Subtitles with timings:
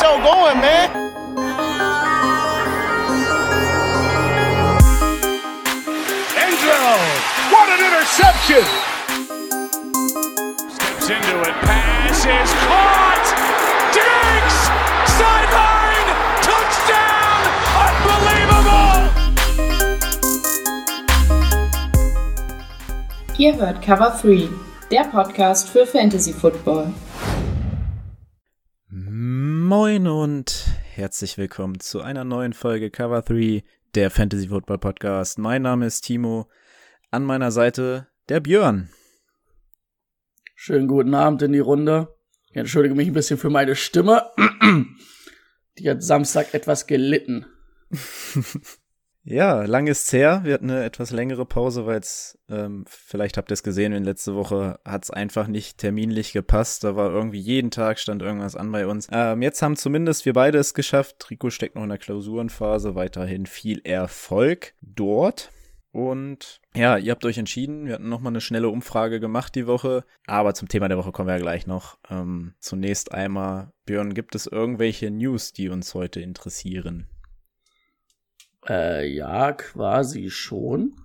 [0.00, 0.88] show going, man.
[6.40, 6.96] Angelo,
[7.52, 8.64] what an interception!
[10.72, 13.26] Steps into it, pass is caught!
[13.92, 14.58] Diggs!
[15.18, 16.08] Sideline!
[16.48, 17.40] Touchdown!
[17.84, 19.00] Unbelievable!
[23.36, 24.48] Ihr hört Cover 3,
[24.90, 26.94] der Podcast für Fantasy Football.
[29.70, 33.62] Moin und herzlich willkommen zu einer neuen Folge Cover 3,
[33.94, 35.38] der Fantasy Football Podcast.
[35.38, 36.48] Mein Name ist Timo,
[37.12, 38.90] an meiner Seite der Björn.
[40.56, 42.12] Schönen guten Abend in die Runde.
[42.50, 44.32] Ich entschuldige mich ein bisschen für meine Stimme.
[45.78, 47.46] Die hat Samstag etwas gelitten.
[49.22, 50.40] Ja, lang ist's her.
[50.44, 54.04] Wir hatten eine etwas längere Pause, weil es, ähm, vielleicht habt ihr es gesehen, in
[54.04, 56.84] letzte Woche hat es einfach nicht terminlich gepasst.
[56.84, 59.08] Da war irgendwie jeden Tag stand irgendwas an bei uns.
[59.12, 61.30] Ähm, jetzt haben zumindest wir beide es geschafft.
[61.30, 62.94] Rico steckt noch in der Klausurenphase.
[62.94, 65.50] Weiterhin viel Erfolg dort.
[65.92, 67.86] Und ja, ihr habt euch entschieden.
[67.86, 70.04] Wir hatten nochmal eine schnelle Umfrage gemacht die Woche.
[70.26, 71.98] Aber zum Thema der Woche kommen wir ja gleich noch.
[72.08, 77.06] Ähm, zunächst einmal, Björn, gibt es irgendwelche News, die uns heute interessieren?
[78.68, 80.96] Äh, ja, quasi schon.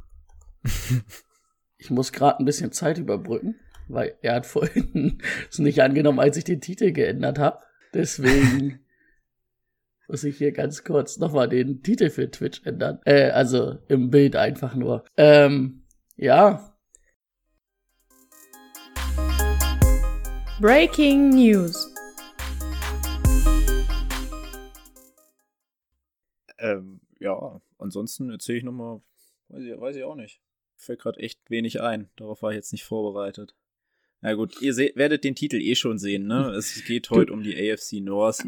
[1.78, 3.56] ich muss gerade ein bisschen Zeit überbrücken,
[3.88, 7.64] weil er hat vorhin es nicht angenommen, als ich den Titel geändert habe.
[7.94, 8.80] Deswegen
[10.08, 13.00] muss ich hier ganz kurz nochmal den Titel für Twitch ändern.
[13.06, 15.06] Äh, also im Bild einfach nur.
[15.18, 15.84] Ähm,
[16.18, 16.76] ja.
[20.60, 21.94] Breaking News.
[26.58, 29.02] Ähm, ja, ansonsten erzähle ich nochmal,
[29.50, 30.42] weiß ich, weiß ich auch nicht.
[30.78, 32.10] Fällt gerade echt wenig ein.
[32.16, 33.56] Darauf war ich jetzt nicht vorbereitet.
[34.22, 36.50] Na gut, ihr seht, werdet den Titel eh schon sehen, ne?
[36.58, 38.44] Es geht heute um die AFC North,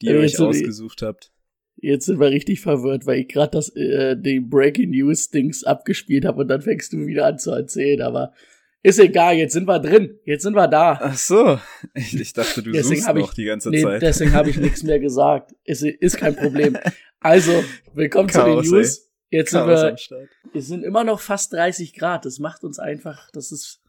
[0.00, 1.32] die ihr euch ausgesucht habt.
[1.76, 6.26] Jetzt sind wir richtig verwirrt, weil ich gerade das äh, die Breaking News Dings abgespielt
[6.26, 8.34] habe und dann fängst du wieder an zu erzählen, aber
[8.82, 10.98] ist egal, jetzt sind wir drin, jetzt sind wir da.
[11.00, 11.58] Ach so,
[11.94, 14.02] ich, ich dachte, du deswegen suchst noch die ganze nee, Zeit.
[14.02, 15.54] Deswegen habe ich nichts mehr gesagt.
[15.64, 16.78] Ist, ist kein Problem.
[17.20, 18.98] Also, willkommen Chaos, zu den News.
[18.98, 19.38] Ey.
[19.38, 22.24] Jetzt Chaos sind wir, es sind immer noch fast 30 Grad.
[22.24, 23.82] Das macht uns einfach, das ist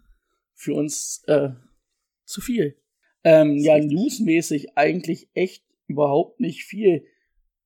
[0.54, 1.50] für uns äh,
[2.26, 2.76] zu viel.
[3.24, 7.06] Ähm, ja, newsmäßig eigentlich echt überhaupt nicht viel.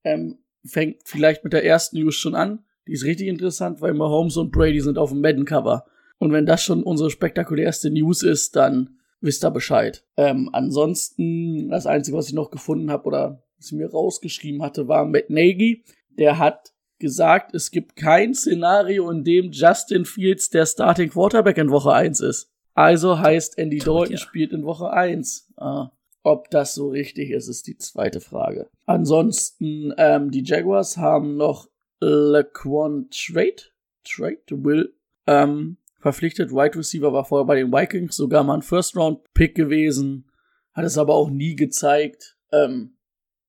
[0.03, 2.64] Ähm, fängt vielleicht mit der ersten News schon an.
[2.88, 5.85] Die ist richtig interessant, weil Mahomes und Brady sind auf dem Madden-Cover.
[6.20, 10.03] Und wenn das schon unsere spektakulärste News ist, dann wisst ihr Bescheid.
[10.18, 14.88] Ähm, ansonsten, das Einzige, was ich noch gefunden habe oder was ich mir rausgeschrieben hatte,
[14.88, 15.84] war Matt Nagy.
[16.09, 21.70] Der hat gesagt, es gibt kein Szenario, in dem Justin Fields der Starting Quarterback in
[21.70, 22.52] Woche 1 ist.
[22.74, 24.18] Also heißt Andy Dalton ja.
[24.18, 25.53] spielt in Woche 1.
[25.58, 25.92] Ah.
[26.24, 28.70] Ob das so richtig ist, ist die zweite Frage.
[28.86, 33.62] Ansonsten, ähm, die Jaguars haben noch Laquan Trade,
[34.03, 34.94] Trade, Will,
[35.28, 36.51] ähm, verpflichtet.
[36.51, 40.29] Wide Receiver war vorher bei den Vikings sogar mal ein First-Round-Pick gewesen.
[40.71, 42.38] Hat es aber auch nie gezeigt.
[42.51, 42.97] Ähm,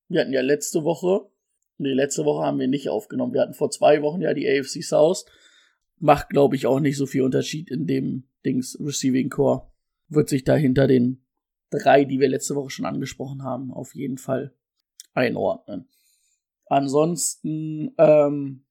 [0.09, 1.29] wir hatten ja letzte Woche,
[1.77, 3.35] nee, letzte Woche haben wir nicht aufgenommen.
[3.35, 5.27] Wir hatten vor zwei Wochen ja die AFC South.
[5.99, 9.71] Macht, glaube ich, auch nicht so viel Unterschied in dem Dings Receiving Core.
[10.09, 11.27] Wird sich da hinter den
[11.69, 14.55] drei, die wir letzte Woche schon angesprochen haben, auf jeden Fall
[15.13, 15.91] einordnen.
[16.69, 18.65] Ansonsten ähm,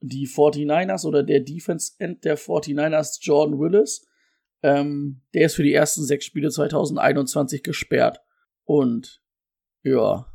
[0.00, 4.06] die 49ers oder der Defense End der 49ers, Jordan Willis,
[4.62, 8.20] ähm, der ist für die ersten sechs Spiele 2021 gesperrt.
[8.64, 9.22] Und
[9.82, 10.26] ja,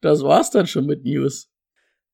[0.00, 1.50] das war's dann schon mit News.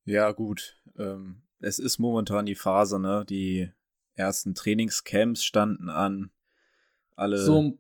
[0.05, 0.81] Ja, gut.
[0.97, 3.25] Ähm, es ist momentan die Phase, ne?
[3.29, 3.71] Die
[4.15, 6.31] ersten Trainingscamps standen an.
[7.17, 7.79] Alle, so,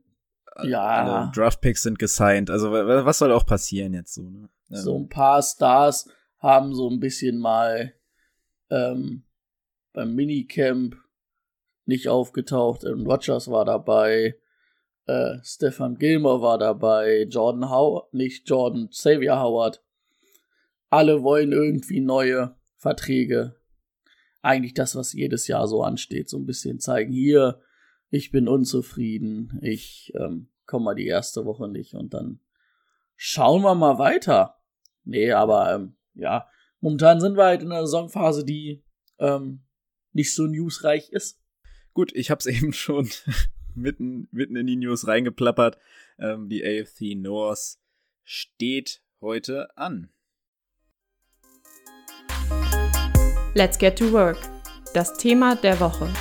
[0.62, 0.82] ja.
[0.82, 2.50] alle Draftpicks sind gesigned.
[2.50, 4.48] Also was soll auch passieren jetzt so, ne?
[4.68, 4.78] Ja.
[4.78, 7.92] So ein paar Stars haben so ein bisschen mal
[8.72, 9.22] ähm,
[9.92, 10.96] beim Minicamp
[11.84, 12.84] nicht aufgetaucht.
[12.84, 14.36] Aaron Rodgers war dabei,
[15.06, 19.84] äh, Stefan Gilmore war dabei, Jordan Howard, nicht Jordan, Xavier Howard.
[20.88, 23.56] Alle wollen irgendwie neue Verträge.
[24.40, 27.60] Eigentlich das, was jedes Jahr so ansteht, so ein bisschen zeigen, hier,
[28.10, 32.40] ich bin unzufrieden, ich ähm, komme mal die erste Woche nicht und dann
[33.16, 34.56] schauen wir mal weiter.
[35.04, 36.48] Nee, aber ähm, ja,
[36.82, 38.84] momentan sind wir halt in einer Saisonphase, die
[39.18, 39.62] ähm,
[40.12, 41.40] nicht so newsreich ist.
[41.94, 43.08] Gut, ich hab's eben schon
[43.74, 45.78] mitten, mitten in die News reingeplappert.
[46.18, 47.78] Ähm, die AFC North
[48.24, 50.10] steht heute an.
[53.54, 54.38] Let's get to work.
[54.92, 56.12] Das Thema der Woche.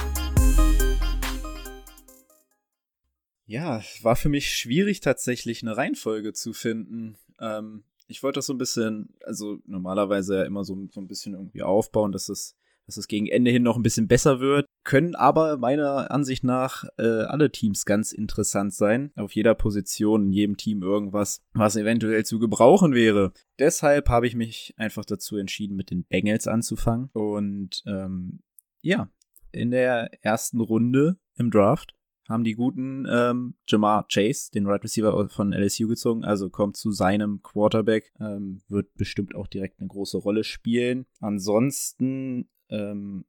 [3.45, 7.17] Ja, war für mich schwierig tatsächlich eine Reihenfolge zu finden.
[7.39, 11.33] Ähm, ich wollte das so ein bisschen, also normalerweise ja immer so, so ein bisschen
[11.33, 14.65] irgendwie aufbauen, dass es, dass es gegen Ende hin noch ein bisschen besser wird.
[14.83, 19.11] Können aber meiner Ansicht nach äh, alle Teams ganz interessant sein.
[19.15, 23.31] Auf jeder Position, in jedem Team irgendwas, was eventuell zu gebrauchen wäre.
[23.57, 27.09] Deshalb habe ich mich einfach dazu entschieden, mit den Bengals anzufangen.
[27.13, 28.41] Und ähm,
[28.81, 29.09] ja,
[29.51, 31.95] in der ersten Runde im Draft
[32.31, 36.92] haben die guten ähm, Jamar Chase, den Right Receiver von LSU gezogen, also kommt zu
[36.92, 41.06] seinem Quarterback, ähm, wird bestimmt auch direkt eine große Rolle spielen.
[41.19, 43.25] Ansonsten, ähm,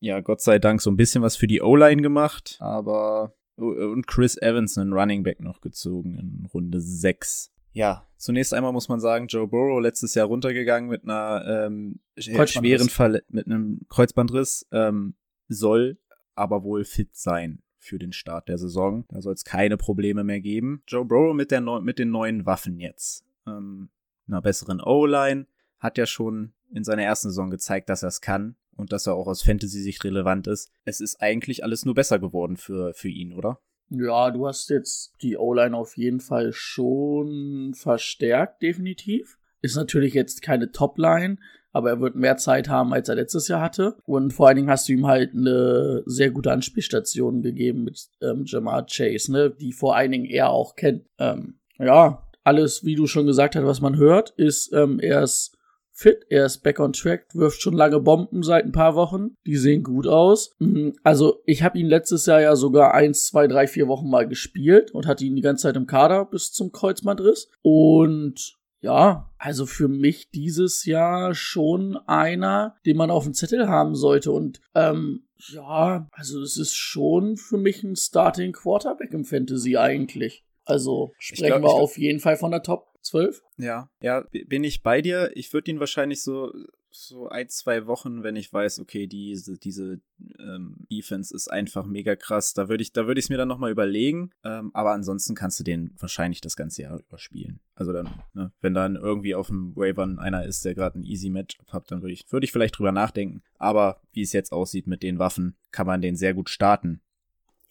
[0.00, 4.36] ja, Gott sei Dank so ein bisschen was für die O-Line gemacht, aber und Chris
[4.36, 7.52] Evans, einen Running Back noch gezogen in Runde 6.
[7.72, 12.88] Ja, zunächst einmal muss man sagen, Joe Burrow letztes Jahr runtergegangen mit einer ähm, schweren
[12.88, 15.14] Fall mit einem Kreuzbandriss, ähm,
[15.48, 15.98] soll
[16.34, 19.04] aber wohl fit sein für den Start der Saison.
[19.08, 20.82] Da soll es keine Probleme mehr geben.
[20.86, 23.24] Joe Burrow mit, der Neu mit den neuen Waffen jetzt.
[23.46, 23.88] Ähm,
[24.28, 25.46] einer besseren O-Line.
[25.78, 29.14] Hat ja schon in seiner ersten Saison gezeigt, dass er es kann und dass er
[29.14, 30.70] auch aus Fantasy-Sicht relevant ist.
[30.84, 33.60] Es ist eigentlich alles nur besser geworden für, für ihn, oder?
[33.88, 39.38] Ja, du hast jetzt die O-Line auf jeden Fall schon verstärkt, definitiv.
[39.62, 41.38] Ist natürlich jetzt keine Top-Line,
[41.76, 43.96] aber er wird mehr Zeit haben, als er letztes Jahr hatte.
[44.06, 48.44] Und vor allen Dingen hast du ihm halt eine sehr gute Anspielstation gegeben mit ähm,
[48.46, 51.04] Jamar Chase, ne, die vor allen Dingen er auch kennt.
[51.18, 55.58] Ähm, ja, alles, wie du schon gesagt hast, was man hört, ist, ähm, er ist
[55.92, 59.36] fit, er ist back on track, wirft schon lange Bomben seit ein paar Wochen.
[59.46, 60.54] Die sehen gut aus.
[60.58, 64.26] Mhm, also ich habe ihn letztes Jahr ja sogar eins, zwei, drei, vier Wochen mal
[64.26, 67.50] gespielt und hatte ihn die ganze Zeit im Kader bis zum Kreuzbandriss.
[67.60, 73.94] Und ja, also für mich dieses Jahr schon einer, den man auf dem Zettel haben
[73.94, 74.32] sollte.
[74.32, 80.44] Und ähm, ja, also es ist schon für mich ein Starting Quarterback im Fantasy eigentlich.
[80.64, 83.42] Also sprechen glaub, wir auf jeden Fall von der Top 12.
[83.56, 85.30] Ja, ja, bin ich bei dir.
[85.34, 86.52] Ich würde ihn wahrscheinlich so
[86.98, 90.00] so ein, zwei Wochen, wenn ich weiß, okay, diese, diese
[90.38, 92.54] ähm, Defense ist einfach mega krass.
[92.54, 94.30] Da würde ich, da es mir dann nochmal überlegen.
[94.44, 97.60] Ähm, aber ansonsten kannst du den wahrscheinlich das ganze Jahr überspielen.
[97.74, 101.30] Also dann, ne, wenn dann irgendwie auf dem Wavern einer ist, der gerade ein Easy
[101.30, 103.42] Matchup hat, dann würde ich, würde ich vielleicht drüber nachdenken.
[103.58, 107.00] Aber wie es jetzt aussieht mit den Waffen, kann man den sehr gut starten.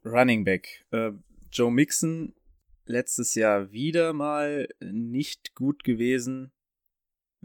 [0.04, 0.86] Running Back.
[0.92, 1.12] Äh,
[1.52, 2.34] Joe Mixon
[2.86, 6.52] letztes Jahr wieder mal nicht gut gewesen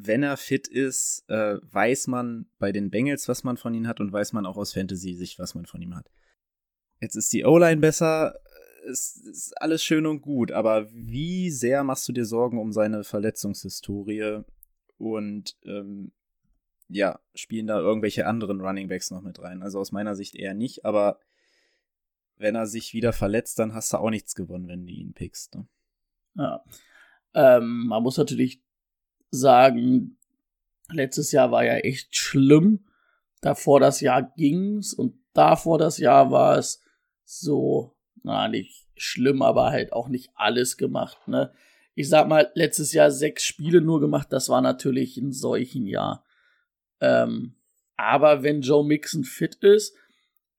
[0.06, 4.00] wenn er fit ist, äh, weiß man bei den Bengals, was man von ihm hat
[4.00, 6.11] und weiß man auch aus Fantasy-Sicht, was man von ihm hat.
[7.00, 8.38] Jetzt ist die O-Line besser,
[8.88, 13.05] es ist alles schön und gut, aber wie sehr machst du dir Sorgen um seine
[13.05, 14.43] Verletzungshistorie
[14.99, 16.12] und ähm,
[16.88, 19.62] ja, spielen da irgendwelche anderen Running Backs noch mit rein?
[19.62, 21.20] Also aus meiner Sicht eher nicht, aber
[22.37, 25.55] wenn er sich wieder verletzt, dann hast du auch nichts gewonnen, wenn du ihn pickst.
[25.55, 25.67] Ne?
[26.35, 26.64] Ja.
[27.35, 28.62] Ähm, man muss natürlich
[29.31, 30.17] sagen,
[30.91, 32.85] letztes Jahr war ja echt schlimm.
[33.41, 36.82] Davor das Jahr ging's und davor das Jahr war es
[37.25, 41.53] so, na, nicht schlimm, aber halt auch nicht alles gemacht, ne?
[41.94, 46.25] Ich sag mal, letztes Jahr sechs Spiele nur gemacht, das war natürlich ein solchen Jahr.
[47.00, 47.55] Ähm,
[47.97, 49.94] aber wenn Joe Mixon fit ist,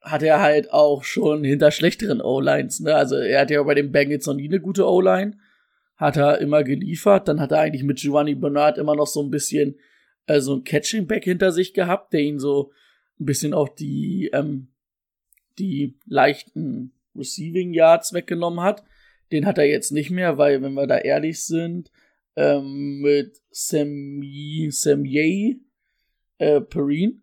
[0.02, 2.96] hat er halt auch schon hinter schlechteren O-Lines, ne?
[2.96, 5.38] Also er hat ja bei den Bengals noch nie eine gute O-Line
[6.02, 7.28] hat er immer geliefert.
[7.28, 9.76] Dann hat er eigentlich mit Giovanni Bernard immer noch so ein bisschen
[10.26, 12.72] äh, so ein Catching Back hinter sich gehabt, der ihn so
[13.20, 14.70] ein bisschen auch die, ähm,
[15.60, 18.84] die leichten Receiving Yards weggenommen hat.
[19.32, 21.92] Den hat er jetzt nicht mehr, weil, wenn wir da ehrlich sind,
[22.36, 25.60] ähm, mit Samye, Samye
[26.40, 27.22] äh, Perrine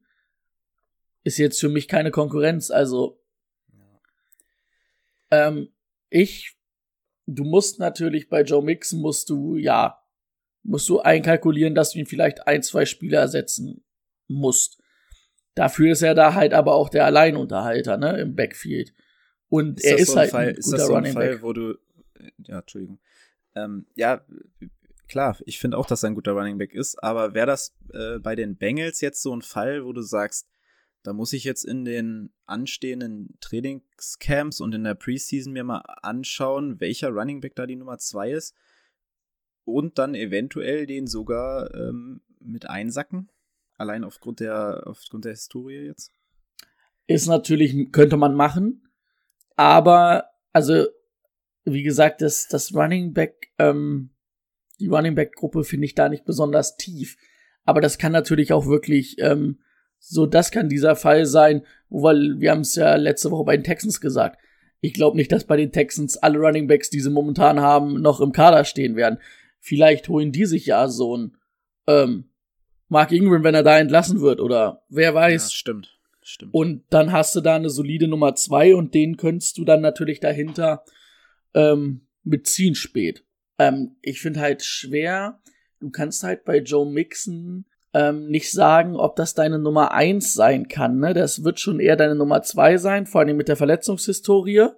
[1.24, 2.70] ist jetzt für mich keine Konkurrenz.
[2.70, 3.20] Also,
[5.32, 5.68] ähm,
[6.10, 6.57] ich
[7.28, 10.02] du musst natürlich bei Joe Mixon musst du, ja,
[10.62, 13.84] musst du einkalkulieren, dass du ihn vielleicht ein, zwei Spieler ersetzen
[14.26, 14.82] musst.
[15.54, 18.94] Dafür ist er da halt aber auch der Alleinunterhalter, ne, im Backfield.
[19.48, 21.42] Und ist er ist so halt Fall, ein ist das so ein Running Fall, Back.
[21.42, 21.78] wo du,
[22.46, 22.98] ja, Entschuldigung.
[23.54, 24.24] Ähm, ja,
[25.08, 28.18] klar, ich finde auch, dass er ein guter Running Back ist, aber wäre das äh,
[28.18, 30.48] bei den Bengals jetzt so ein Fall, wo du sagst,
[31.02, 36.80] da muss ich jetzt in den anstehenden Trainingscamps und in der Preseason mir mal anschauen,
[36.80, 38.54] welcher Running Back da die Nummer 2 ist.
[39.64, 43.28] Und dann eventuell den sogar ähm, mit einsacken.
[43.76, 46.12] Allein aufgrund der, aufgrund der Historie jetzt.
[47.06, 48.88] Ist natürlich, könnte man machen.
[49.56, 50.86] Aber, also,
[51.64, 54.10] wie gesagt, das, das Running Back, ähm,
[54.80, 57.16] die Running Back Gruppe finde ich da nicht besonders tief.
[57.64, 59.60] Aber das kann natürlich auch wirklich ähm,
[59.98, 63.64] so, das kann dieser Fall sein, weil wir haben es ja letzte Woche bei den
[63.64, 64.38] Texans gesagt.
[64.80, 68.20] Ich glaube nicht, dass bei den Texans alle Running Backs, die sie momentan haben, noch
[68.20, 69.18] im Kader stehen werden.
[69.58, 71.36] Vielleicht holen die sich ja so ein
[71.86, 72.30] ähm,
[72.88, 75.44] Mark Ingram, wenn er da entlassen wird, oder wer weiß.
[75.44, 75.98] Ja, stimmt.
[76.22, 76.52] Stimmt.
[76.52, 80.20] Und dann hast du da eine solide Nummer zwei und den könntest du dann natürlich
[80.20, 80.84] dahinter
[81.54, 83.24] ähm, mitziehen spät.
[83.58, 85.40] Ähm, ich finde halt schwer,
[85.80, 87.64] du kannst halt bei Joe Mixon
[87.94, 90.98] ähm, nicht sagen, ob das deine Nummer eins sein kann.
[90.98, 91.14] Ne?
[91.14, 94.68] Das wird schon eher deine Nummer zwei sein, vor allem mit der Verletzungshistorie.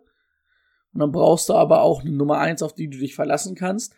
[0.93, 3.95] Und dann brauchst du aber auch eine Nummer eins, auf die du dich verlassen kannst.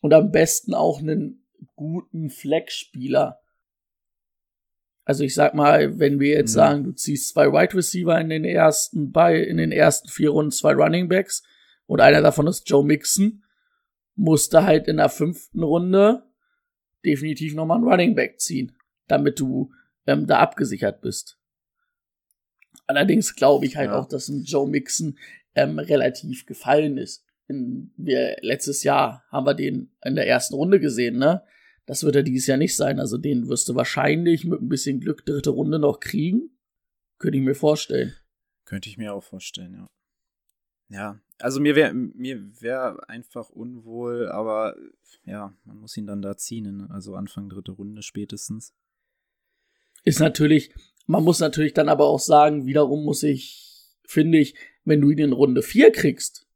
[0.00, 1.46] Und am besten auch einen
[1.76, 3.40] guten Flex-Spieler.
[5.04, 6.54] Also ich sag mal, wenn wir jetzt mhm.
[6.54, 10.50] sagen, du ziehst zwei Wide Receiver in den ersten bei in den ersten vier Runden,
[10.50, 11.42] zwei Running Backs
[11.86, 13.44] und einer davon ist Joe Mixon,
[14.14, 16.22] musst du halt in der fünften Runde
[17.04, 18.72] definitiv nochmal einen Running Back ziehen,
[19.06, 19.72] damit du
[20.06, 21.38] ähm, da abgesichert bist.
[22.86, 23.98] Allerdings glaube ich halt ja.
[23.98, 25.18] auch, dass ein Joe Mixon
[25.54, 27.24] ähm, relativ gefallen ist.
[27.46, 31.42] In, wir, letztes Jahr haben wir den in der ersten Runde gesehen, ne?
[31.86, 32.98] Das wird er dieses Jahr nicht sein.
[32.98, 36.50] Also den wirst du wahrscheinlich mit ein bisschen Glück dritte Runde noch kriegen.
[37.18, 38.14] Könnte ich mir vorstellen.
[38.64, 39.86] Könnte ich mir auch vorstellen, ja.
[40.94, 44.76] Ja, also mir wäre mir wär einfach unwohl, aber
[45.24, 46.88] ja, man muss ihn dann da ziehen, ne?
[46.90, 48.72] also Anfang dritte Runde spätestens.
[50.04, 50.72] Ist natürlich,
[51.06, 55.18] man muss natürlich dann aber auch sagen, wiederum muss ich, finde ich, wenn du ihn
[55.18, 56.46] in Runde 4 kriegst,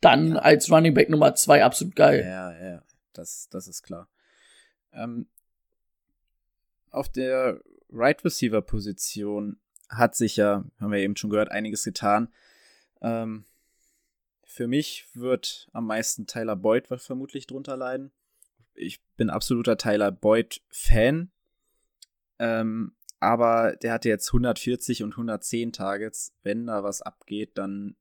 [0.00, 0.38] dann ja.
[0.40, 2.22] als Running Back Nummer 2 absolut geil.
[2.26, 2.82] Ja, ja,
[3.14, 4.08] das, das ist klar.
[4.92, 5.26] Ähm,
[6.90, 12.28] auf der Right Receiver Position hat sich ja, haben wir eben schon gehört, einiges getan.
[13.00, 13.44] Ähm,
[14.52, 18.12] für mich wird am meisten Tyler Boyd vermutlich drunter leiden.
[18.74, 21.30] Ich bin absoluter Tyler Boyd-Fan.
[22.38, 26.34] Ähm, aber der hatte jetzt 140 und 110 Targets.
[26.42, 27.96] Wenn da was abgeht, dann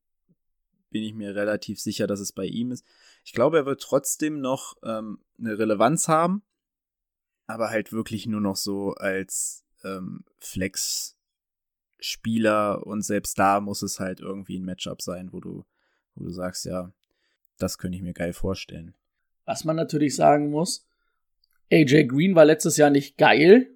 [0.90, 2.86] bin ich mir relativ sicher, dass es bei ihm ist.
[3.24, 6.44] Ich glaube, er wird trotzdem noch ähm, eine Relevanz haben,
[7.48, 11.16] aber halt wirklich nur noch so als ähm, Flex-Spieler
[12.86, 15.64] und selbst da muss es halt irgendwie ein Matchup sein, wo du
[16.16, 16.92] wo du sagst, ja,
[17.58, 18.94] das könnte ich mir geil vorstellen.
[19.46, 20.88] Was man natürlich sagen muss,
[21.72, 23.70] AJ Green war letztes Jahr nicht geil,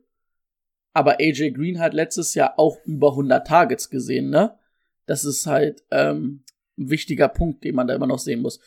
[0.94, 4.58] aber AJ Green hat letztes Jahr auch über 100 Targets gesehen, ne?
[5.06, 6.44] Das ist halt ähm,
[6.78, 8.60] ein wichtiger Punkt, den man da immer noch sehen muss.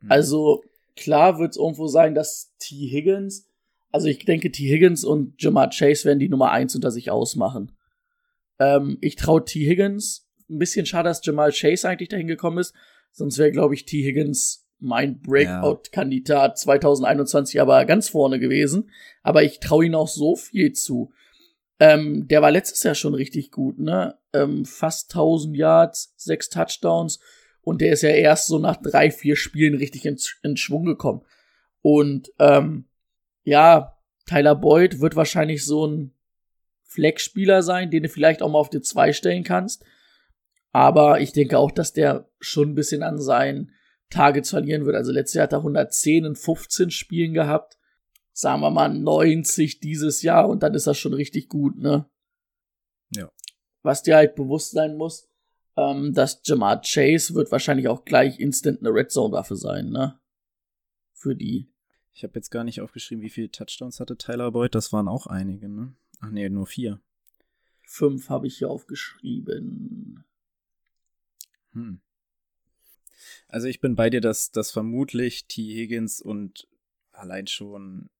[0.00, 0.10] Mhm.
[0.10, 0.64] Also
[0.96, 2.74] klar wird es irgendwo sein, dass T.
[2.88, 3.48] Higgins,
[3.90, 4.64] also ich denke, T.
[4.68, 7.72] Higgins und Jamar Chase werden die Nummer eins unter sich ausmachen.
[8.58, 9.60] Ähm, ich traue T.
[9.66, 10.28] Higgins.
[10.48, 12.74] Ein bisschen schade, dass Jamal Chase eigentlich dahin gekommen ist,
[13.14, 14.02] Sonst wäre, glaube ich, T.
[14.02, 18.90] Higgins mein Breakout-Kandidat 2021 aber ganz vorne gewesen.
[19.22, 21.12] Aber ich traue ihm auch so viel zu.
[21.80, 24.18] Ähm, der war letztes Jahr schon richtig gut, ne?
[24.32, 27.20] Ähm, fast 1000 Yards, sechs Touchdowns.
[27.62, 31.22] Und der ist ja erst so nach drei, vier Spielen richtig in, in Schwung gekommen.
[31.80, 32.86] Und ähm,
[33.44, 36.12] ja, Tyler Boyd wird wahrscheinlich so ein
[36.82, 39.84] Flex-Spieler sein, den du vielleicht auch mal auf die zwei stellen kannst.
[40.74, 43.70] Aber ich denke auch, dass der schon ein bisschen an seinen
[44.10, 44.96] Targets verlieren wird.
[44.96, 47.78] Also letztes Jahr hat er 110 in 15 Spielen gehabt.
[48.32, 52.10] Sagen wir mal 90 dieses Jahr und dann ist das schon richtig gut, ne?
[53.10, 53.30] Ja.
[53.82, 55.30] Was dir halt bewusst sein muss,
[55.76, 60.18] ähm, dass Jamar Chase wird wahrscheinlich auch gleich instant eine Red Zone Waffe sein, ne?
[61.12, 61.72] Für die.
[62.12, 64.74] Ich habe jetzt gar nicht aufgeschrieben, wie viele Touchdowns hatte Tyler Boyd.
[64.74, 65.94] Das waren auch einige, ne?
[66.18, 67.00] Ach nee, nur vier.
[67.82, 70.24] Fünf habe ich hier aufgeschrieben.
[71.74, 72.00] Hm.
[73.48, 75.62] Also ich bin bei dir, dass, dass vermutlich T.
[75.62, 76.66] Higgins und
[77.12, 78.10] allein schon,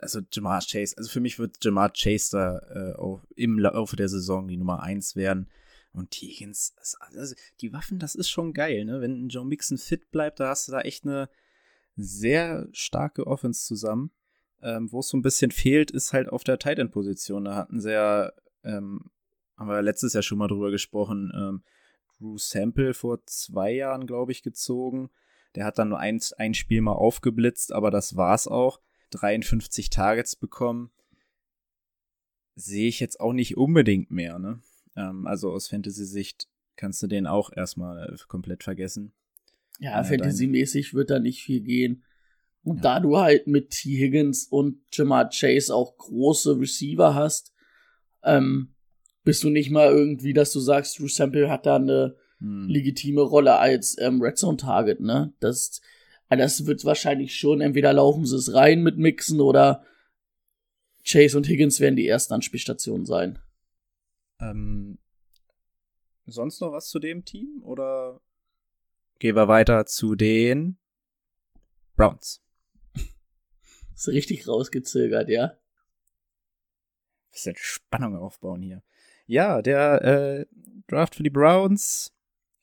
[0.00, 4.08] also Jamar Chase, also für mich wird Jamar Chase da äh, auch im Laufe der
[4.08, 5.48] Saison die Nummer 1 werden.
[5.92, 6.26] Und T.
[6.26, 9.00] Higgins, also die Waffen, das ist schon geil, ne?
[9.00, 11.30] Wenn Joe Mixon fit bleibt, da hast du da echt eine
[11.96, 14.10] sehr starke Offense zusammen.
[14.62, 17.44] Ähm, Wo es so ein bisschen fehlt, ist halt auf der Tight End Position.
[17.44, 18.30] Da hatten sie ja,
[18.62, 19.10] ähm,
[19.56, 21.62] haben wir letztes Jahr schon mal drüber gesprochen, ähm,
[22.18, 25.10] Drew Sample vor zwei Jahren, glaube ich, gezogen.
[25.54, 28.80] Der hat dann nur ein, ein Spiel mal aufgeblitzt, aber das war's auch.
[29.10, 30.90] 53 Targets bekommen.
[32.54, 34.60] Sehe ich jetzt auch nicht unbedingt mehr, ne?
[34.96, 39.12] Ähm, also aus Fantasy-Sicht kannst du den auch erstmal äh, komplett vergessen.
[39.78, 42.02] Ja, äh, Fantasy-mäßig wird da nicht viel gehen.
[42.62, 42.82] Und ja.
[42.82, 43.96] da du halt mit T.
[43.96, 47.52] Higgins und Jamar Chase auch große Receiver hast,
[48.24, 48.74] ähm,
[49.26, 52.68] bist du nicht mal irgendwie, dass du sagst, Drew Sample hat da eine hm.
[52.68, 55.34] legitime Rolle als ähm, Red Zone Target, ne?
[55.40, 55.82] Das,
[56.28, 59.84] äh, das wird wahrscheinlich schon, entweder laufen sie es rein mit Mixen oder
[61.04, 63.40] Chase und Higgins werden die ersten Anspielstationen sein.
[64.40, 64.98] Ähm,
[66.26, 68.20] sonst noch was zu dem Team oder
[69.18, 70.78] gehen wir weiter zu den
[71.96, 72.44] Browns?
[73.94, 75.58] Ist richtig rausgezögert, ja.
[77.36, 78.82] Bisschen Spannung aufbauen hier.
[79.26, 80.46] Ja, der äh,
[80.88, 82.14] Draft für die Browns.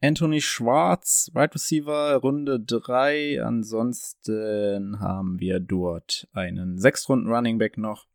[0.01, 3.43] Anthony Schwarz, Right Receiver, Runde 3.
[3.43, 8.07] Ansonsten haben wir dort einen Sechstrunden Running Back noch.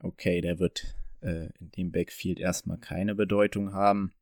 [0.00, 4.12] Okay, der wird äh, in dem Backfield erstmal keine Bedeutung haben.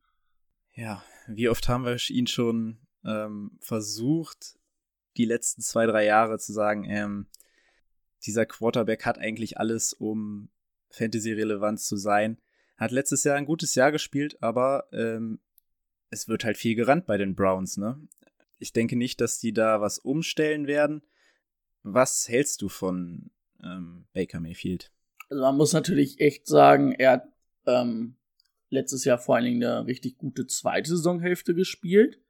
[0.75, 4.59] Ja, wie oft haben wir ihn schon ähm, versucht,
[5.17, 7.27] die letzten zwei, drei Jahre zu sagen, ähm,
[8.27, 10.51] dieser Quarterback hat eigentlich alles, um
[10.93, 12.39] Fantasy-relevant zu sein.
[12.77, 15.41] Hat letztes Jahr ein gutes Jahr gespielt, aber ähm,
[16.11, 17.99] es wird halt viel gerannt bei den Browns, ne?
[18.59, 21.03] Ich denke nicht, dass die da was umstellen werden.
[21.83, 23.31] Was hältst du von
[23.63, 24.93] ähm, Baker Mayfield?
[25.31, 27.29] Also man muss natürlich echt sagen, er hat
[27.67, 28.17] ähm,
[28.71, 32.21] letztes Jahr vor allen Dingen eine richtig gute zweite Saisonhälfte gespielt.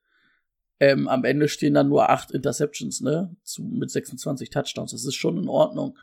[0.81, 3.37] Ähm, am Ende stehen dann nur acht Interceptions, ne?
[3.43, 4.93] Zu, mit 26 Touchdowns.
[4.93, 5.99] Das ist schon in Ordnung.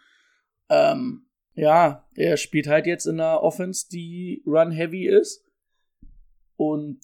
[0.70, 1.26] Ähm,
[1.60, 5.44] ja, er spielt halt jetzt in einer Offense, die run-heavy ist.
[6.56, 7.02] Und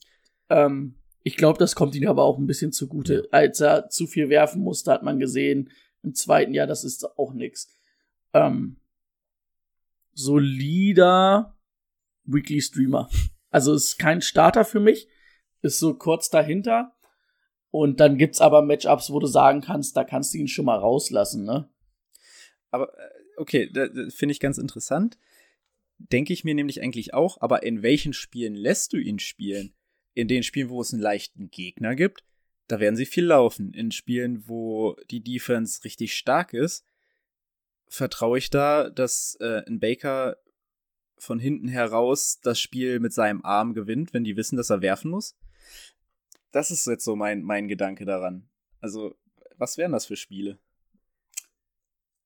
[0.50, 3.28] ähm, ich glaube, das kommt ihm aber auch ein bisschen zugute.
[3.32, 5.72] Als er zu viel werfen musste, hat man gesehen,
[6.04, 7.76] im zweiten Jahr, das ist auch nix.
[8.34, 8.78] Ähm,
[10.14, 11.58] solider
[12.24, 13.10] Weekly Streamer.
[13.50, 15.10] Also ist kein Starter für mich,
[15.62, 16.96] ist so kurz dahinter.
[17.72, 20.78] Und dann gibt's aber Matchups, wo du sagen kannst, da kannst du ihn schon mal
[20.78, 21.70] rauslassen, ne?
[22.72, 23.70] Aber äh, okay,
[24.10, 25.18] finde ich ganz interessant.
[25.98, 29.74] Denke ich mir nämlich eigentlich auch, aber in welchen Spielen lässt du ihn spielen?
[30.14, 32.24] In den Spielen, wo es einen leichten Gegner gibt,
[32.68, 33.74] da werden sie viel laufen.
[33.74, 36.86] In Spielen, wo die Defense richtig stark ist,
[37.88, 40.38] vertraue ich da, dass äh, ein Baker
[41.18, 45.12] von hinten heraus das Spiel mit seinem Arm gewinnt, wenn die wissen, dass er werfen
[45.12, 45.36] muss?
[46.52, 48.50] Das ist jetzt so mein, mein Gedanke daran.
[48.80, 49.16] Also,
[49.58, 50.60] was wären das für Spiele?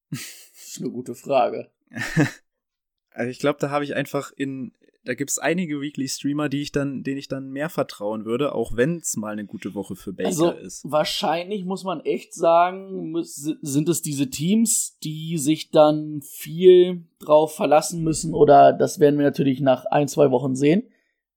[0.10, 0.20] Das
[0.68, 1.70] ist eine gute Frage.
[3.12, 4.72] also ich glaube, da habe ich einfach in,
[5.04, 8.54] da gibt es einige Weekly Streamer, die ich dann, denen ich dann mehr vertrauen würde,
[8.54, 10.84] auch wenn es mal eine gute Woche für Baker also, ist.
[10.90, 18.04] Wahrscheinlich muss man echt sagen, sind es diese Teams, die sich dann viel drauf verlassen
[18.04, 20.84] müssen, oder das werden wir natürlich nach ein, zwei Wochen sehen.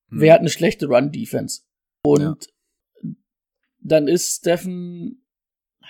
[0.08, 0.20] Hm.
[0.20, 1.62] Wer hat eine schlechte Run-Defense?
[2.04, 2.36] Und ja
[3.82, 5.21] dann ist Steffen,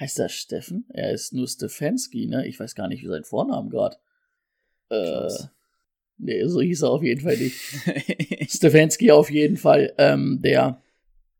[0.02, 0.84] heißt er Steffen?
[0.88, 2.46] Er ist nur Stefanski, ne?
[2.46, 3.96] Ich weiß gar nicht, wie sein Vornamen gerade.
[4.90, 5.30] Äh,
[6.18, 7.56] nee, so hieß er auf jeden Fall nicht.
[8.50, 10.82] Stefanski auf jeden Fall, ähm, der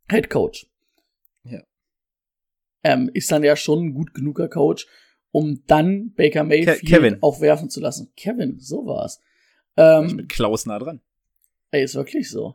[0.08, 0.66] Head Coach.
[1.44, 1.62] Ja.
[2.84, 4.86] Ähm, ist dann ja schon ein gut genuger Coach,
[5.32, 7.18] um dann Baker Mayfield Ke Kevin.
[7.20, 8.12] auch werfen zu lassen.
[8.16, 9.20] Kevin, so war's.
[9.76, 11.00] Ähm, mit Klaus nah dran.
[11.72, 12.54] Ey, ist wirklich so.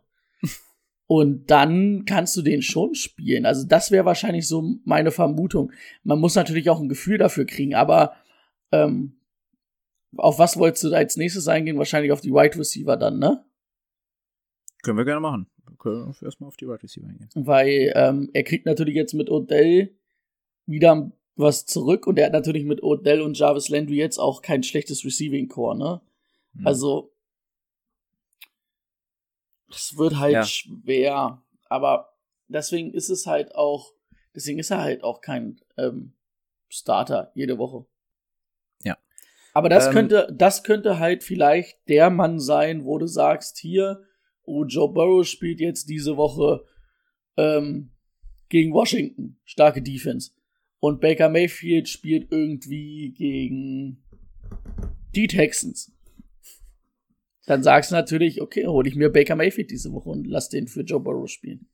[1.08, 3.46] Und dann kannst du den schon spielen.
[3.46, 5.72] Also das wäre wahrscheinlich so meine Vermutung.
[6.04, 8.15] Man muss natürlich auch ein Gefühl dafür kriegen, aber
[8.74, 9.13] ähm,
[10.17, 11.78] auf was wolltest du da als nächstes eingehen?
[11.78, 13.46] Wahrscheinlich auf die Wide Receiver dann, ne?
[14.84, 15.48] Können wir gerne machen.
[15.80, 17.30] Können wir erstmal auf die Wide Receiver eingehen.
[17.36, 19.96] Weil ähm, er kriegt natürlich jetzt mit Odell
[20.65, 24.63] wieder was zurück und er hat natürlich mit Odell und Jarvis Landry jetzt auch kein
[24.63, 26.02] schlechtes Receiving Core, ne?
[26.54, 26.67] Mhm.
[26.67, 27.13] Also
[29.69, 30.45] es wird halt ja.
[30.45, 32.13] schwer, aber
[32.47, 33.93] deswegen ist es halt auch,
[34.36, 36.13] deswegen ist er halt auch kein ähm,
[36.69, 37.86] Starter jede Woche.
[38.84, 38.97] Ja.
[39.53, 44.03] Aber das ähm, könnte, das könnte halt vielleicht der Mann sein, wo du sagst, hier,
[44.43, 46.65] oh, Joe Burrow spielt jetzt diese Woche
[47.36, 47.91] ähm,
[48.49, 50.32] gegen Washington, starke Defense.
[50.80, 54.03] Und Baker Mayfield spielt irgendwie gegen
[55.15, 55.97] die Texans
[57.48, 60.68] dann sagst du natürlich, okay, hole ich mir Baker Mayfield diese Woche und lass den
[60.68, 61.68] für Joe Burrow spielen.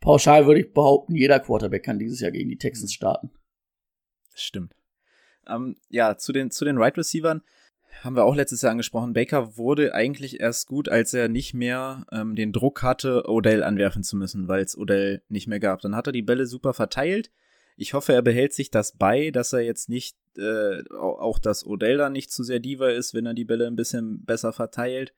[0.00, 3.30] Pauschal würde ich behaupten, jeder Quarterback kann dieses Jahr gegen die Texans starten.
[4.34, 4.74] Stimmt.
[5.46, 7.42] Ähm, ja, zu den, zu den Right Receivern
[8.02, 9.12] haben wir auch letztes Jahr angesprochen.
[9.12, 14.02] Baker wurde eigentlich erst gut, als er nicht mehr ähm, den Druck hatte, Odell anwerfen
[14.02, 15.80] zu müssen, weil es Odell nicht mehr gab.
[15.80, 17.30] Dann hat er die Bälle super verteilt
[17.76, 21.96] ich hoffe, er behält sich das bei, dass er jetzt nicht, äh, auch dass Odell
[21.96, 25.14] da nicht zu sehr Diva ist, wenn er die Bälle ein bisschen besser verteilt.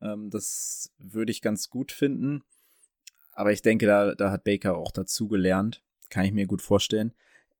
[0.00, 2.42] Ähm, das würde ich ganz gut finden.
[3.32, 5.82] Aber ich denke, da, da hat Baker auch dazu gelernt.
[6.08, 7.12] Kann ich mir gut vorstellen.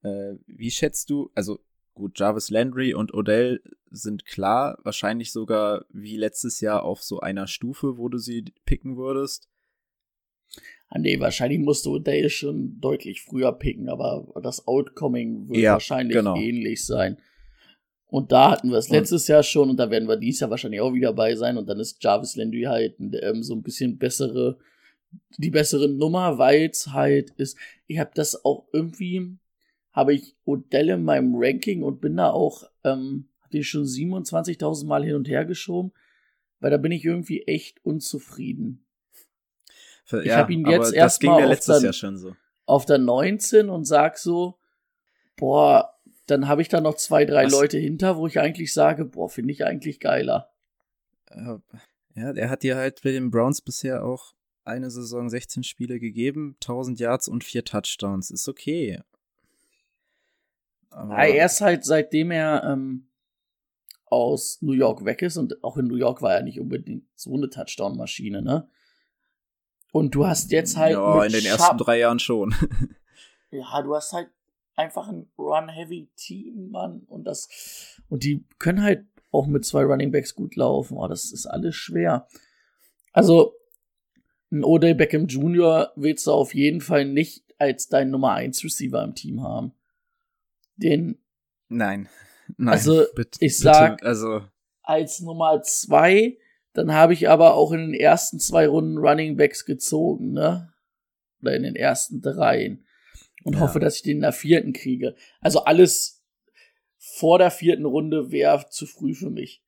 [0.02, 1.60] Äh, wie schätzt du, also
[1.94, 7.46] gut, Jarvis Landry und Odell sind klar, wahrscheinlich sogar wie letztes Jahr auf so einer
[7.46, 9.48] Stufe, wo du sie picken würdest.
[10.88, 16.16] Ah, nee, wahrscheinlich musste O'Day schon deutlich früher picken, aber das Outcoming wird ja, wahrscheinlich
[16.16, 16.36] genau.
[16.36, 17.18] ähnlich sein.
[18.14, 20.80] Und da hatten wir es letztes Jahr schon und da werden wir dieses Jahr wahrscheinlich
[20.80, 24.56] auch wieder bei sein und dann ist Jarvis Landry halt ähm, so ein bisschen bessere,
[25.38, 29.36] die bessere Nummer, weil es halt ist, ich habe das auch irgendwie,
[29.90, 34.86] habe ich Odell in meinem Ranking und bin da auch, ähm, hatte ich schon 27.000
[34.86, 35.90] Mal hin und her geschoben,
[36.60, 38.83] weil da bin ich irgendwie echt unzufrieden.
[40.04, 42.36] Für, ich ja, habe ihn jetzt erstmal auf, der, so.
[42.66, 44.58] auf der 19 und sag so,
[45.36, 45.94] boah,
[46.26, 47.52] dann habe ich da noch zwei, drei Was?
[47.52, 50.50] Leute hinter, wo ich eigentlich sage, boah, finde ich eigentlich geiler.
[52.14, 56.56] Ja, der hat dir halt bei den Browns bisher auch eine Saison 16 Spiele gegeben,
[56.62, 58.30] 1000 Yards und vier Touchdowns.
[58.30, 59.00] Ist okay.
[60.90, 63.08] Aber ja, er ist halt, seitdem er ähm,
[64.06, 67.34] aus New York weg ist, und auch in New York war er nicht unbedingt so
[67.34, 68.68] eine Touchdown-Maschine, ne?
[69.94, 70.94] Und du hast jetzt halt.
[70.94, 72.52] Ja, in den Schapp ersten drei Jahren schon.
[73.52, 74.28] ja, du hast halt
[74.74, 77.04] einfach ein Run-Heavy-Team, Mann.
[77.06, 80.96] Und das, und die können halt auch mit zwei Running Backs gut laufen.
[80.98, 82.26] Oh, das ist alles schwer.
[83.12, 83.54] Also,
[84.50, 85.92] ein Odell Beckham Jr.
[85.94, 89.74] willst du auf jeden Fall nicht als dein Nummer 1 Receiver im Team haben.
[90.74, 91.22] Den.
[91.68, 92.08] Nein.
[92.56, 92.74] Nein.
[92.74, 94.42] Also, bitte, ich sag, bitte, also.
[94.82, 96.36] als Nummer 2,
[96.74, 100.72] dann habe ich aber auch in den ersten zwei Runden Running Backs gezogen, ne?
[101.40, 102.84] Oder in den ersten dreien
[103.44, 103.60] und ja.
[103.60, 105.14] hoffe, dass ich den in der vierten kriege.
[105.40, 106.22] Also alles
[106.98, 109.62] vor der vierten Runde wäre zu früh für mich.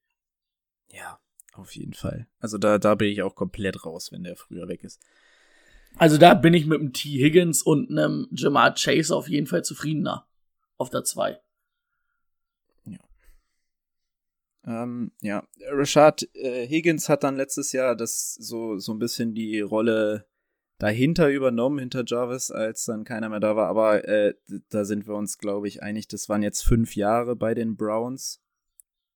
[0.91, 1.21] Ja,
[1.53, 2.27] auf jeden Fall.
[2.39, 5.01] Also da, da bin ich auch komplett raus, wenn der früher weg ist.
[5.99, 7.09] Also da bin ich mit einem T.
[7.09, 10.27] Higgins und einem Jamar Chase auf jeden Fall zufriedener.
[10.77, 11.41] Auf der 2.
[12.85, 12.99] Ja.
[14.67, 19.61] Ähm, ja, Rashad äh, Higgins hat dann letztes Jahr das so, so ein bisschen die
[19.61, 20.27] Rolle
[20.79, 23.69] dahinter übernommen, hinter Jarvis, als dann keiner mehr da war.
[23.69, 24.35] Aber äh,
[24.69, 26.09] da sind wir uns, glaube ich, einig.
[26.09, 28.43] Das waren jetzt fünf Jahre bei den Browns.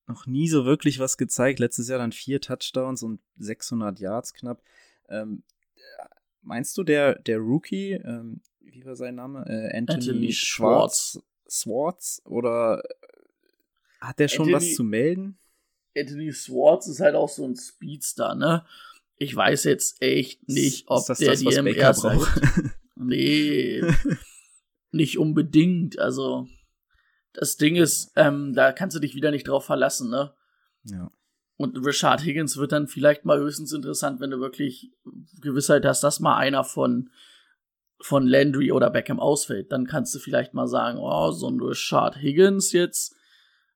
[0.07, 1.59] Noch nie so wirklich was gezeigt.
[1.59, 4.61] Letztes Jahr dann vier Touchdowns und 600 Yards knapp.
[5.09, 5.43] Ähm,
[6.41, 9.45] meinst du, der, der Rookie, ähm, wie war sein Name?
[9.47, 11.19] Äh, Anthony, Anthony Schwartz.
[11.47, 12.21] Swartz?
[12.25, 12.81] Oder
[13.99, 15.37] hat der schon Anthony, was zu melden?
[15.97, 18.65] Anthony Swartz ist halt auch so ein Speedster, ne?
[19.17, 22.41] Ich weiß jetzt echt nicht, ob der das, die MR braucht.
[23.03, 23.81] Nee,
[24.91, 25.97] nicht unbedingt.
[25.97, 26.47] Also,
[27.33, 30.33] das Ding ist, ähm, da kannst du dich wieder nicht drauf verlassen, ne?
[30.83, 31.11] Ja.
[31.57, 34.91] Und Richard Higgins wird dann vielleicht mal höchstens interessant, wenn du wirklich
[35.41, 37.09] Gewissheit hast, dass mal einer von,
[37.99, 39.71] von Landry oder Beckham ausfällt.
[39.71, 43.15] Dann kannst du vielleicht mal sagen, oh, so ein Richard Higgins jetzt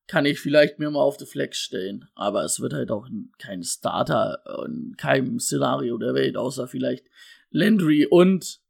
[0.08, 2.06] kann ich vielleicht mir mal auf die Flex stellen.
[2.16, 7.08] Aber es wird halt auch kein Starter in keinem Szenario der Welt, außer vielleicht
[7.50, 8.62] Landry und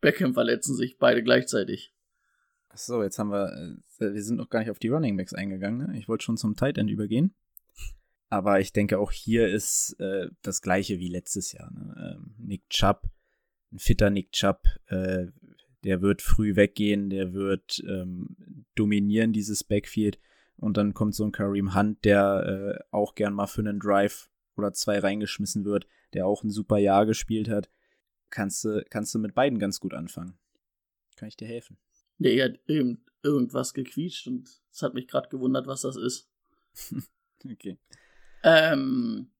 [0.00, 1.92] Beckham verletzen sich beide gleichzeitig.
[2.74, 5.88] So, jetzt haben wir, äh, wir sind noch gar nicht auf die Running Backs eingegangen.
[5.88, 5.98] Ne?
[5.98, 7.34] Ich wollte schon zum Tight End übergehen.
[8.30, 11.70] Aber ich denke, auch hier ist äh, das gleiche wie letztes Jahr.
[11.72, 12.16] Ne?
[12.16, 13.08] Ähm, Nick Chubb,
[13.72, 15.26] ein fitter Nick Chubb, äh,
[15.84, 20.18] der wird früh weggehen, der wird ähm, dominieren, dieses Backfield.
[20.58, 24.28] Und dann kommt so ein Kareem Hunt, der äh, auch gern mal für einen Drive
[24.56, 27.70] oder zwei reingeschmissen wird, der auch ein super Jahr gespielt hat.
[28.30, 30.36] Kannst du, kannst du mit beiden ganz gut anfangen.
[31.16, 31.78] Kann ich dir helfen?
[32.18, 36.28] Nee, er hat eben irgendwas gequietscht und es hat mich gerade gewundert, was das ist.
[37.44, 37.78] okay.
[38.42, 39.30] Ähm.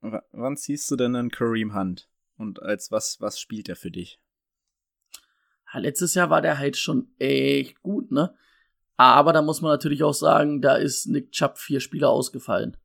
[0.00, 2.08] W wann ziehst du denn einen Kareem Hunt?
[2.36, 4.20] Und als was, was spielt er für dich?
[5.72, 8.34] Ja, letztes Jahr war der halt schon echt gut, ne?
[9.02, 12.76] Aber da muss man natürlich auch sagen, da ist Nick Chubb vier Spieler ausgefallen.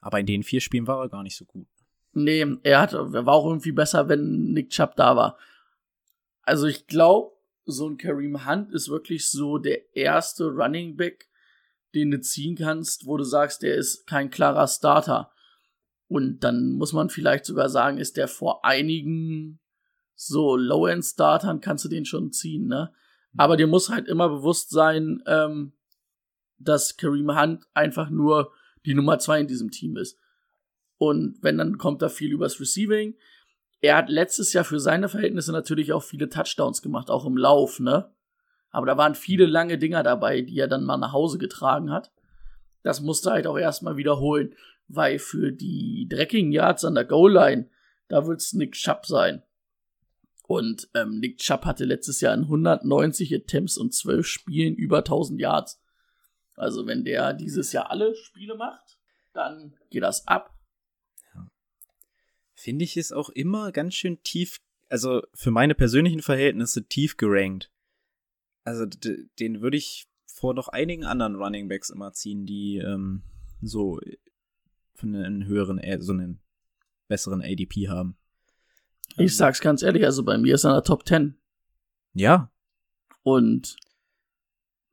[0.00, 1.66] Aber in den vier Spielen war er gar nicht so gut.
[2.12, 5.38] Nee, er, hat, er war auch irgendwie besser, wenn Nick Chubb da war.
[6.42, 7.32] Also ich glaube,
[7.66, 11.28] so ein Kareem Hunt ist wirklich so der erste Running Back,
[11.94, 15.30] den du ziehen kannst, wo du sagst, der ist kein klarer Starter.
[16.08, 19.58] Und dann muss man vielleicht sogar sagen, ist der vor einigen
[20.14, 22.94] so Low-End-Startern kannst du den schon ziehen, ne?
[23.36, 25.72] Aber dir muss halt immer bewusst sein, ähm,
[26.58, 28.52] dass Kareem Hunt einfach nur
[28.84, 30.18] die Nummer zwei in diesem Team ist.
[30.98, 33.14] Und wenn, dann kommt da viel übers Receiving.
[33.80, 37.80] Er hat letztes Jahr für seine Verhältnisse natürlich auch viele Touchdowns gemacht, auch im Lauf,
[37.80, 38.10] ne?
[38.70, 42.10] Aber da waren viele lange Dinger dabei, die er dann mal nach Hause getragen hat.
[42.82, 44.54] Das musste halt auch erstmal wiederholen,
[44.88, 47.68] weil für die dreckigen Yards an der Goal-Line,
[48.08, 49.42] da wird's Nick Chubb sein.
[50.46, 55.40] Und ähm, Nick Chubb hatte letztes Jahr in 190 Attempts und 12 Spielen über 1000
[55.40, 55.80] Yards.
[56.54, 58.98] Also wenn der dieses Jahr alle Spiele macht,
[59.32, 60.56] dann geht das ab.
[61.34, 61.50] Ja.
[62.54, 67.70] Finde ich es auch immer ganz schön tief, also für meine persönlichen Verhältnisse tief gerankt.
[68.64, 73.22] Also den würde ich vor noch einigen anderen Running Backs immer ziehen, die ähm,
[73.62, 74.00] so
[74.94, 76.40] von einen höheren, äh, so einen
[77.08, 78.16] besseren ADP haben.
[79.16, 81.36] Ich sag's ganz ehrlich, also bei mir ist er in der Top 10.
[82.12, 82.50] Ja.
[83.22, 83.76] Und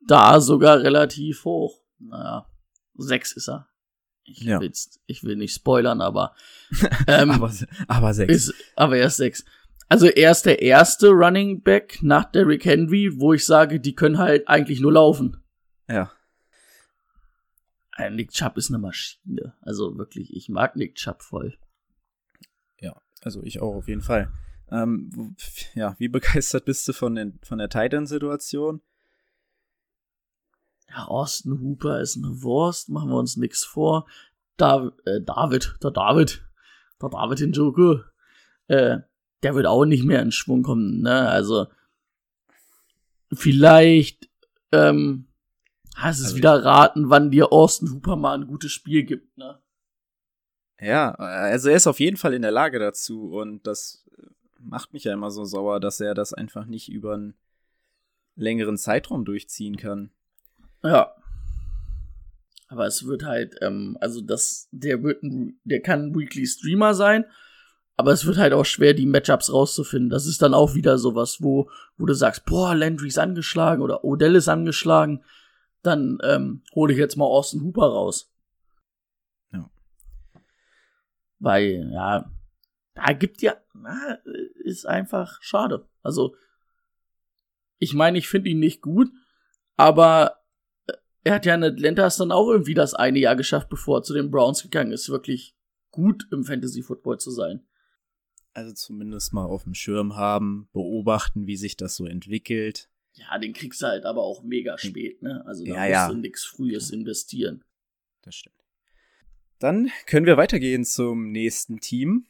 [0.07, 1.79] da sogar relativ hoch.
[1.99, 2.47] Naja,
[2.95, 3.67] sechs ist er.
[4.25, 4.59] Ich, Ja.
[4.61, 6.33] will's, ich will nicht spoilern, aber,
[7.07, 7.51] ähm, aber,
[7.87, 8.33] aber sechs.
[8.33, 9.43] ist, aber er ist sechs.
[9.89, 14.17] Also er ist der erste Running Back nach Derrick Henry, wo ich sage, die können
[14.17, 15.43] halt eigentlich nur laufen.
[15.89, 16.11] ja.
[17.95, 19.53] Äh, Nick Chubb ist eine Maschine.
[19.61, 21.55] Also wirklich, ich mag Nick Chubb voll.
[23.25, 24.31] Also ich auch auf jeden Fall.
[24.69, 25.35] Ähm,
[25.75, 28.81] ja, wie begeistert bist du von, den, von der Titan-Situation?
[30.89, 34.07] Ja, Austin Hooper ist eine Wurst, machen wir uns nix vor.
[34.57, 36.45] Da, äh, David, der David,
[37.01, 37.97] der David in Joku,
[38.67, 38.99] äh,
[39.41, 41.27] der wird auch nicht mehr in Schwung kommen, ne?
[41.29, 41.67] Also,
[43.33, 44.29] vielleicht,
[44.71, 45.27] ähm,
[45.95, 49.59] hast es Also- wieder raten, wann dir Austin Hooper mal ein gutes Spiel gibt, ne?
[50.83, 54.05] Ja, also er ist auf jeden Fall in der Lage dazu und das
[54.59, 57.35] macht mich ja immer so sauer, dass er das einfach nicht über einen
[58.35, 60.11] längeren Zeitraum durchziehen kann.
[60.83, 61.15] Ja.
[62.67, 65.19] Aber es wird halt, ähm, also das, der wird
[65.63, 67.25] der kann ein Weekly Streamer sein,
[67.95, 70.09] aber es wird halt auch schwer, die Matchups rauszufinden.
[70.09, 74.03] Das ist dann auch wieder sowas, wo, wo du sagst, boah, Landry ist angeschlagen oder
[74.03, 75.23] Odell ist angeschlagen,
[75.83, 78.33] dann ähm, hole ich jetzt mal Austin Hooper raus.
[79.51, 79.69] Ja.
[81.43, 82.31] Weil, ja,
[82.95, 84.17] da gibt ja, na,
[84.63, 85.89] ist einfach schade.
[86.01, 86.35] Also,
[87.79, 89.11] ich meine, ich finde ihn nicht gut,
[89.75, 90.37] aber
[91.25, 94.03] er hat ja in Atlanta es dann auch irgendwie das eine Jahr geschafft, bevor er
[94.03, 95.53] zu den Browns gegangen ist, wirklich
[95.91, 97.67] gut im Fantasy Football zu sein.
[98.53, 102.89] Also zumindest mal auf dem Schirm haben, beobachten, wie sich das so entwickelt.
[103.15, 105.43] Ja, den kriegst du halt aber auch mega spät, ne?
[105.45, 106.07] Also da Ja, musst ja.
[106.09, 107.65] du nix Frühes investieren.
[108.21, 108.62] Das stimmt.
[109.63, 112.25] Dann können wir weitergehen zum nächsten Team.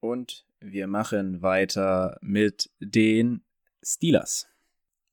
[0.00, 3.44] Und wir machen weiter mit den
[3.84, 4.48] Steelers.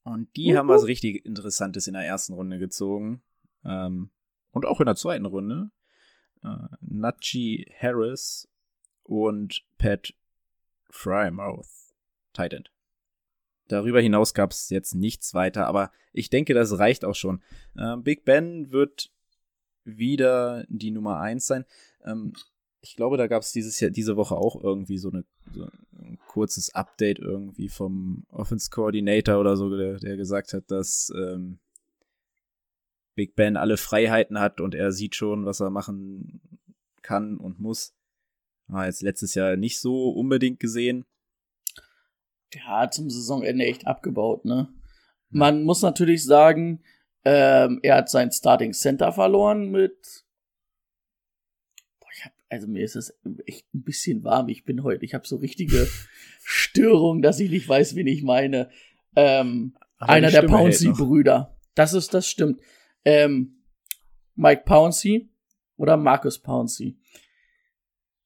[0.01, 0.57] Und die Wuhu.
[0.57, 3.21] haben was richtig Interessantes in der ersten Runde gezogen.
[3.63, 4.09] Ähm,
[4.49, 5.69] und auch in der zweiten Runde.
[6.43, 8.49] Äh, Najee Harris
[9.03, 10.15] und Pat
[10.89, 11.69] Frymouth,
[12.33, 12.71] Tight End.
[13.67, 17.43] Darüber hinaus gab es jetzt nichts weiter, aber ich denke, das reicht auch schon.
[17.75, 19.11] Äh, Big Ben wird
[19.87, 21.65] wieder die Nummer 1 sein.
[22.03, 22.33] Ähm,
[22.81, 26.19] ich glaube, da gab es dieses Jahr, diese Woche auch irgendwie so, eine, so ein
[26.27, 31.59] kurzes Update irgendwie vom Offense Coordinator oder so, der, der gesagt hat, dass ähm,
[33.15, 36.39] Big Ben alle Freiheiten hat und er sieht schon, was er machen
[37.01, 37.93] kann und muss.
[38.67, 41.05] War jetzt letztes Jahr nicht so unbedingt gesehen.
[42.53, 44.69] Ja, zum Saisonende echt abgebaut, ne?
[45.29, 46.81] Man muss natürlich sagen,
[47.25, 50.25] ähm, er hat sein Starting Center verloren mit.
[51.99, 53.13] Boah, ich hab, also mir ist es
[53.45, 54.49] echt ein bisschen warm.
[54.49, 55.87] Ich bin heute, ich habe so richtige
[56.43, 58.69] Störung, dass ich nicht weiß, wen ich meine.
[59.15, 60.43] Ähm, Aber einer der.
[60.43, 61.57] Pouncey-Brüder.
[61.75, 62.61] Das ist, das stimmt.
[63.05, 63.63] Ähm,
[64.35, 65.29] Mike Pouncey
[65.75, 66.97] oder Marcus Pouncey.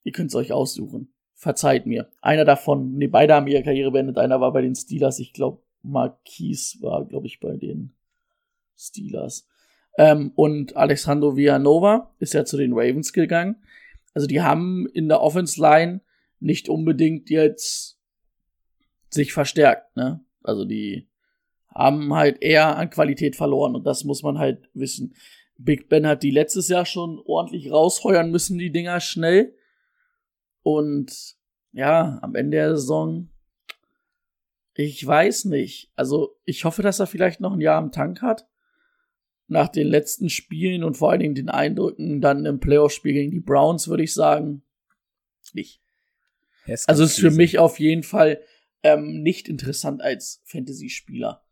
[0.04, 1.12] Ihr könnt's euch aussuchen.
[1.34, 2.10] Verzeiht mir.
[2.20, 4.18] Einer davon, nee, beide haben ihre Karriere beendet.
[4.18, 5.18] Einer war bei den Steelers.
[5.18, 7.94] Ich glaube, Marquise war, glaube ich, bei den
[8.88, 9.48] Steelers.
[9.98, 13.56] Ähm, und Alexandro Villanova ist ja zu den Ravens gegangen.
[14.14, 16.00] Also die haben in der Offense Line
[16.40, 17.98] nicht unbedingt jetzt
[19.10, 20.24] sich verstärkt, ne?
[20.42, 21.08] Also die
[21.68, 25.14] haben halt eher an Qualität verloren und das muss man halt wissen.
[25.56, 29.54] Big Ben hat die letztes Jahr schon ordentlich rausheuern müssen, die Dinger schnell.
[30.62, 31.36] Und
[31.72, 33.28] ja, am Ende der Saison,
[34.74, 35.90] ich weiß nicht.
[35.94, 38.48] Also ich hoffe, dass er vielleicht noch ein Jahr am Tank hat.
[39.52, 43.40] Nach den letzten Spielen und vor allen Dingen den Eindrücken dann im Playoff-Spiel gegen die
[43.40, 44.62] Browns, würde ich sagen,
[45.52, 45.82] nicht.
[46.62, 48.40] Haskins Also ist für mich auf jeden Fall
[48.82, 51.44] ähm, nicht interessant als Fantasy-Spieler.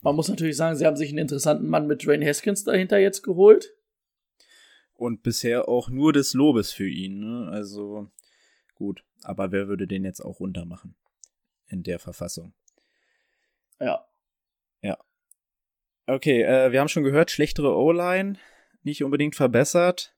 [0.00, 3.22] Man muss natürlich sagen, sie haben sich einen interessanten Mann mit Dwayne Haskins dahinter jetzt
[3.22, 3.72] geholt.
[4.94, 7.20] Und bisher auch nur des Lobes für ihn.
[7.20, 7.48] Ne?
[7.52, 8.10] Also
[8.74, 10.96] gut, aber wer würde den jetzt auch runtermachen?
[11.68, 12.52] In der Verfassung.
[13.80, 14.04] Ja.
[16.12, 18.34] Okay, äh, wir haben schon gehört, schlechtere O-Line,
[18.82, 20.14] nicht unbedingt verbessert.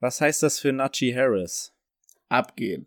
[0.00, 1.72] Was heißt das für Najee Harris?
[2.28, 2.86] abgehen.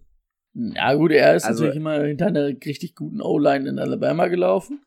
[0.54, 4.86] Ja, gut, er ist Also- natürlich immer hinter einer richtig guten O-Line in Alabama gelaufen.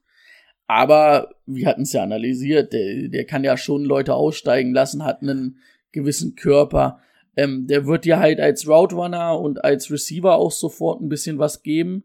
[0.69, 5.21] Aber wir hatten es ja analysiert, der, der kann ja schon Leute aussteigen lassen, hat
[5.23, 5.59] einen
[5.93, 7.01] gewissen Körper.
[7.37, 11.39] Ähm, der wird dir halt als Route Runner und als Receiver auch sofort ein bisschen
[11.39, 12.05] was geben.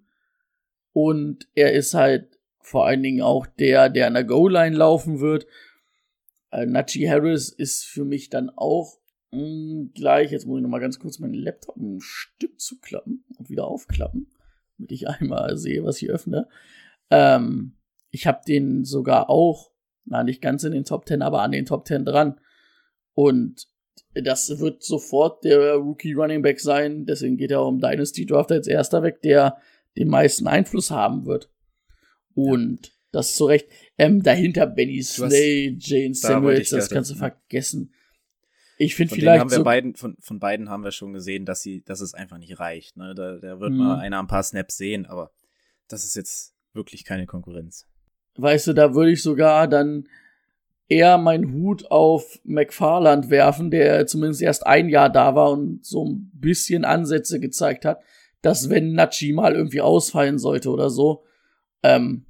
[0.91, 5.47] Und er ist halt vor allen Dingen auch der, der an der Goal-Line laufen wird.
[6.51, 8.97] Äh, Najee Harris ist für mich dann auch
[9.31, 10.31] mh, gleich.
[10.31, 14.27] Jetzt muss ich noch mal ganz kurz meinen Laptop ein Stück zuklappen und wieder aufklappen,
[14.77, 16.47] damit ich einmal sehe, was ich öffne.
[17.09, 17.77] Ähm,
[18.09, 19.71] ich habe den sogar auch,
[20.05, 22.39] na nicht ganz in den Top 10, aber an den Top 10 dran.
[23.13, 23.67] Und
[24.13, 28.67] das wird sofort der Rookie Running Back sein, deswegen geht er um Dynasty Draft als
[28.67, 29.57] erster weg, der
[29.97, 31.49] den meisten Einfluss haben wird.
[32.35, 32.93] Und ja.
[33.11, 33.67] das zu Recht.
[33.97, 37.93] Ähm, dahinter Benny Slay, Jane Samuels, das kannst du vergessen.
[38.77, 39.49] Ich finde vielleicht.
[39.51, 42.59] So beiden, von, von beiden haben wir schon gesehen, dass sie, dass es einfach nicht
[42.59, 42.97] reicht.
[42.97, 43.13] Ne?
[43.13, 43.77] Da, da wird mhm.
[43.77, 45.31] mal einer ein paar Snaps sehen, aber
[45.87, 47.85] das ist jetzt wirklich keine Konkurrenz.
[48.37, 50.07] Weißt du, da würde ich sogar dann
[50.87, 56.05] eher meinen Hut auf McFarland werfen, der zumindest erst ein Jahr da war und so
[56.05, 58.01] ein bisschen Ansätze gezeigt hat,
[58.41, 61.23] dass wenn Nachi mal irgendwie ausfallen sollte oder so,
[61.83, 62.25] ähm,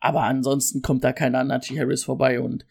[0.00, 2.66] aber ansonsten kommt da keiner an Nachi Harris vorbei und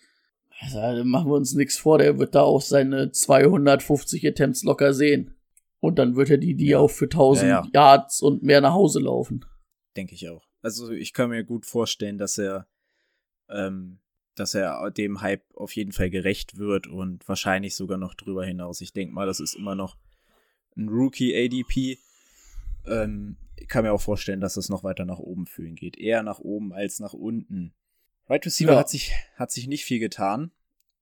[0.62, 5.36] also, machen wir uns nichts vor, der wird da auch seine 250 Attempts locker sehen.
[5.82, 6.80] Und dann wird er die, die ja.
[6.80, 7.70] auch für 1000 ja, ja.
[7.74, 9.46] Yards und mehr nach Hause laufen.
[9.98, 10.48] Denke ich auch.
[10.62, 12.68] Also ich kann mir gut vorstellen, dass er
[13.50, 14.00] ähm,
[14.36, 18.82] dass er dem Hype auf jeden Fall gerecht wird und wahrscheinlich sogar noch drüber hinaus.
[18.82, 19.98] Ich denke mal, das ist immer noch
[20.76, 21.98] ein Rookie-ADP.
[22.86, 25.98] Ähm, ich kann mir auch vorstellen, dass es noch weiter nach oben für ihn geht.
[25.98, 27.74] Eher nach oben als nach unten.
[28.28, 28.80] Right Receiver ja.
[28.80, 30.52] hat, sich, hat sich nicht viel getan.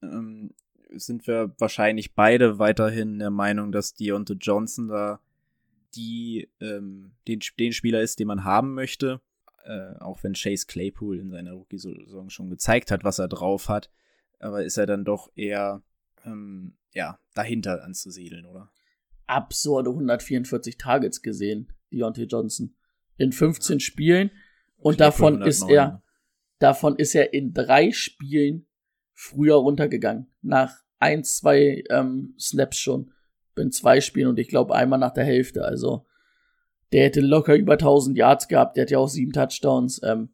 [0.01, 0.53] Ähm,
[0.95, 5.19] sind wir wahrscheinlich beide weiterhin der Meinung, dass Deontay Johnson da
[5.95, 9.21] die, ähm, den, den Spieler ist, den man haben möchte
[9.65, 13.89] äh, auch wenn Chase Claypool in seiner Rookie-Saison schon gezeigt hat, was er drauf hat,
[14.39, 15.81] aber ist er dann doch eher
[16.25, 18.69] ähm, ja, dahinter anzusiedeln, oder?
[19.25, 22.75] Absurde 144 Targets gesehen, Deontay Johnson.
[23.17, 23.79] In 15 ja.
[23.79, 24.31] Spielen.
[24.77, 26.03] Und davon ist er,
[26.59, 28.65] davon ist er in drei Spielen
[29.13, 30.27] früher runtergegangen.
[30.41, 33.11] Nach ein, zwei ähm, Snaps schon.
[33.55, 35.63] In zwei Spielen und ich glaube einmal nach der Hälfte.
[35.63, 36.05] Also
[36.91, 40.01] der hätte locker über 1000 Yards gehabt, der hat ja auch sieben Touchdowns.
[40.03, 40.29] Ähm,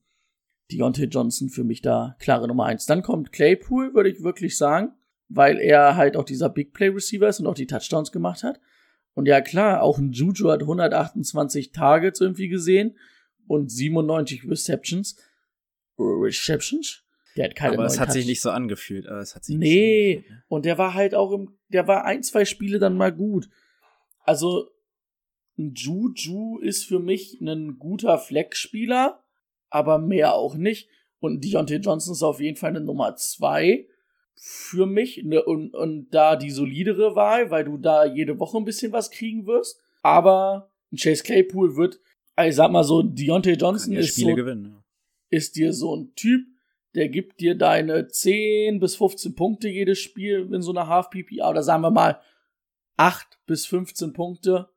[0.71, 2.85] Deontay Johnson für mich da klare Nummer eins.
[2.85, 4.93] Dann kommt Claypool, würde ich wirklich sagen,
[5.27, 8.59] weil er halt auch dieser Big Play Receiver ist und auch die Touchdowns gemacht hat.
[9.13, 12.97] Und ja klar, auch ein Juju hat 128 Targets irgendwie gesehen
[13.47, 15.17] und 97 Receptions.
[15.97, 17.03] Receptions?
[17.35, 18.13] Der hat keine Aber es hat Touch.
[18.13, 19.07] sich nicht so angefühlt.
[19.07, 20.43] Aber es hat sich nee, so ne?
[20.47, 23.49] und der war halt auch im, der war ein, zwei Spiele dann mal gut.
[24.23, 24.69] Also
[25.55, 29.23] Juju ist für mich ein guter Flex-Spieler,
[29.69, 30.89] aber mehr auch nicht.
[31.19, 33.87] Und Deontay Johnson ist auf jeden Fall eine Nummer zwei
[34.41, 38.63] für mich ne, und, und da die solidere Wahl, weil du da jede Woche ein
[38.63, 39.81] bisschen was kriegen wirst.
[40.01, 41.99] Aber Chase Claypool wird,
[42.41, 44.81] ich sag mal so, Deontay Johnson ist, so, gewinnen,
[45.29, 46.47] ist dir so ein Typ,
[46.95, 51.61] der gibt dir deine 10 bis 15 Punkte jedes Spiel in so einer Half-PPA oder
[51.61, 52.21] sagen wir mal
[52.95, 54.69] 8 bis 15 Punkte.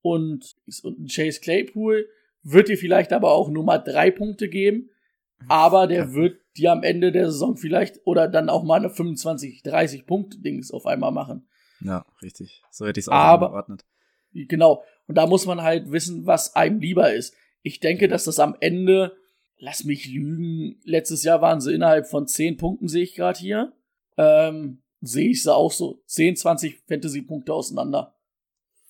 [0.00, 0.54] Und,
[0.84, 2.08] und Chase Claypool
[2.44, 4.90] wird dir vielleicht aber auch nur mal drei Punkte geben,
[5.48, 9.62] aber der wird dir am Ende der Saison vielleicht oder dann auch mal eine 25,
[9.62, 11.46] 30 Punkte Dings auf einmal machen.
[11.80, 12.62] Ja, richtig.
[12.70, 13.84] So hätte ich es auch aber, geordnet.
[14.32, 14.82] Genau.
[15.06, 17.34] Und da muss man halt wissen, was einem lieber ist.
[17.62, 19.16] Ich denke, dass das am Ende,
[19.58, 23.72] lass mich lügen, letztes Jahr waren sie innerhalb von 10 Punkten, sehe ich gerade hier.
[24.16, 26.02] Ähm, sehe ich sie auch so.
[26.06, 28.14] 10, 20 Fantasy-Punkte auseinander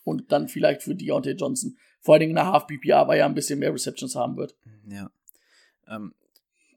[0.04, 1.76] und dann vielleicht für Deontay Johnson.
[2.00, 4.56] Vor allen Dingen nach Half PPA, weil er ein bisschen mehr Receptions haben wird.
[4.88, 5.10] Ja.
[5.86, 6.14] Ähm,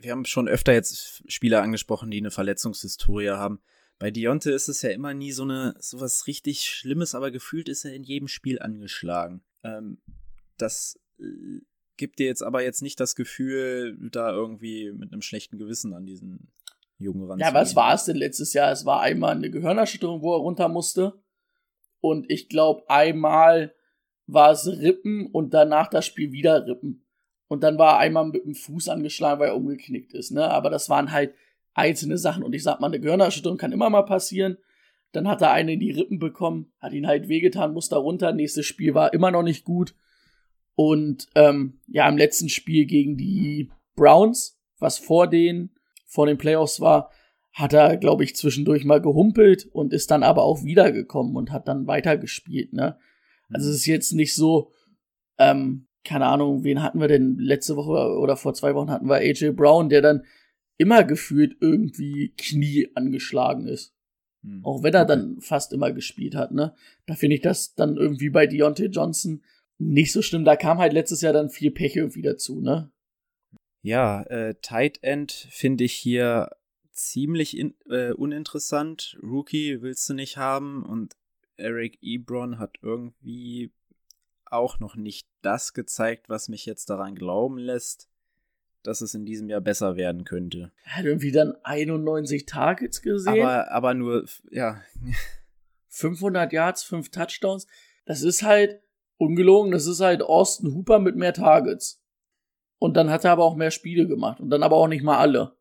[0.02, 3.62] wir haben schon öfter jetzt Spieler angesprochen, die eine Verletzungshistorie haben.
[4.00, 7.70] Bei Deontay ist es ja immer nie so eine so was richtig Schlimmes, aber gefühlt
[7.70, 9.44] ist er in jedem Spiel angeschlagen.
[9.64, 10.00] Ähm,
[10.58, 11.62] das äh,
[11.98, 16.06] gibt dir jetzt aber jetzt nicht das Gefühl, da irgendwie mit einem schlechten Gewissen an
[16.06, 16.52] diesen
[16.98, 17.40] Jungen ran.
[17.40, 18.72] Ja, was war es denn letztes Jahr?
[18.72, 21.22] Es war einmal eine Gehirnerschütterung, wo er runter musste.
[22.00, 23.76] Und ich glaube, einmal
[24.26, 27.06] war es Rippen und danach das Spiel wieder Rippen.
[27.52, 30.32] Und dann war er einmal mit dem Fuß angeschlagen, weil er umgeknickt ist.
[30.32, 30.50] Ne?
[30.50, 31.34] Aber das waren halt
[31.74, 32.44] einzelne Sachen.
[32.44, 34.58] Und ich sag mal, eine Gehirnerschütterung kann immer mal passieren.
[35.12, 38.32] Dann hat er eine in die Rippen bekommen, hat ihn halt wehgetan, musste runter.
[38.32, 39.96] Nächstes Spiel war immer noch nicht gut.
[40.76, 45.72] Und ähm, ja, im letzten Spiel gegen die Browns, was vor den,
[46.06, 47.12] vor den Playoffs war,
[47.52, 51.68] hat er, glaube ich, zwischendurch mal gehumpelt und ist dann aber auch wiedergekommen und hat
[51.68, 52.98] dann weitergespielt, ne?
[53.50, 54.72] Also es ist jetzt nicht so,
[55.38, 59.16] ähm, keine Ahnung, wen hatten wir denn letzte Woche oder vor zwei Wochen hatten wir
[59.16, 60.26] AJ Brown, der dann
[60.78, 63.94] immer gefühlt irgendwie Knie angeschlagen ist.
[64.44, 64.66] Hm.
[64.66, 66.74] Auch wenn er dann fast immer gespielt hat, ne?
[67.06, 69.44] Da finde ich das dann irgendwie bei Deontay Johnson
[69.78, 70.44] nicht so schlimm.
[70.46, 72.92] Da kam halt letztes Jahr dann viel Pech irgendwie dazu, ne?
[73.84, 76.50] Ja, äh, Tight End finde ich hier
[76.92, 79.18] ziemlich in, äh, uninteressant.
[79.22, 81.16] Rookie willst du nicht haben und
[81.58, 83.72] Eric Ebron hat irgendwie
[84.52, 88.10] auch noch nicht das gezeigt, was mich jetzt daran glauben lässt,
[88.84, 90.72] dass es in diesem Jahr besser werden könnte.
[90.86, 93.44] Er hat irgendwie dann 91 Targets gesehen.
[93.44, 94.82] Aber, aber nur, ja.
[95.90, 97.68] 500 Yards, 5 Touchdowns.
[98.06, 98.82] Das ist halt,
[99.18, 102.02] ungelogen, das ist halt Austin Hooper mit mehr Targets.
[102.80, 104.40] Und dann hat er aber auch mehr Spiele gemacht.
[104.40, 105.56] Und dann aber auch nicht mal alle.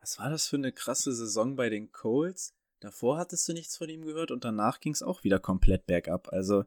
[0.00, 2.54] Was war das für eine krasse Saison bei den Colts?
[2.80, 6.28] Davor hattest du nichts von ihm gehört und danach ging es auch wieder komplett bergab.
[6.32, 6.64] Also,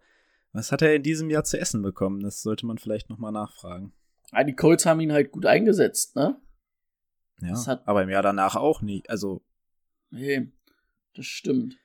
[0.54, 2.22] was hat er in diesem Jahr zu essen bekommen?
[2.22, 3.94] Das sollte man vielleicht nochmal nachfragen.
[4.32, 6.40] Ja, die Colts haben ihn halt gut eingesetzt, ne?
[7.42, 9.04] Ja, hat, aber im Jahr danach auch nie.
[9.08, 9.44] Also.
[10.10, 10.52] Nee,
[11.16, 11.78] das stimmt.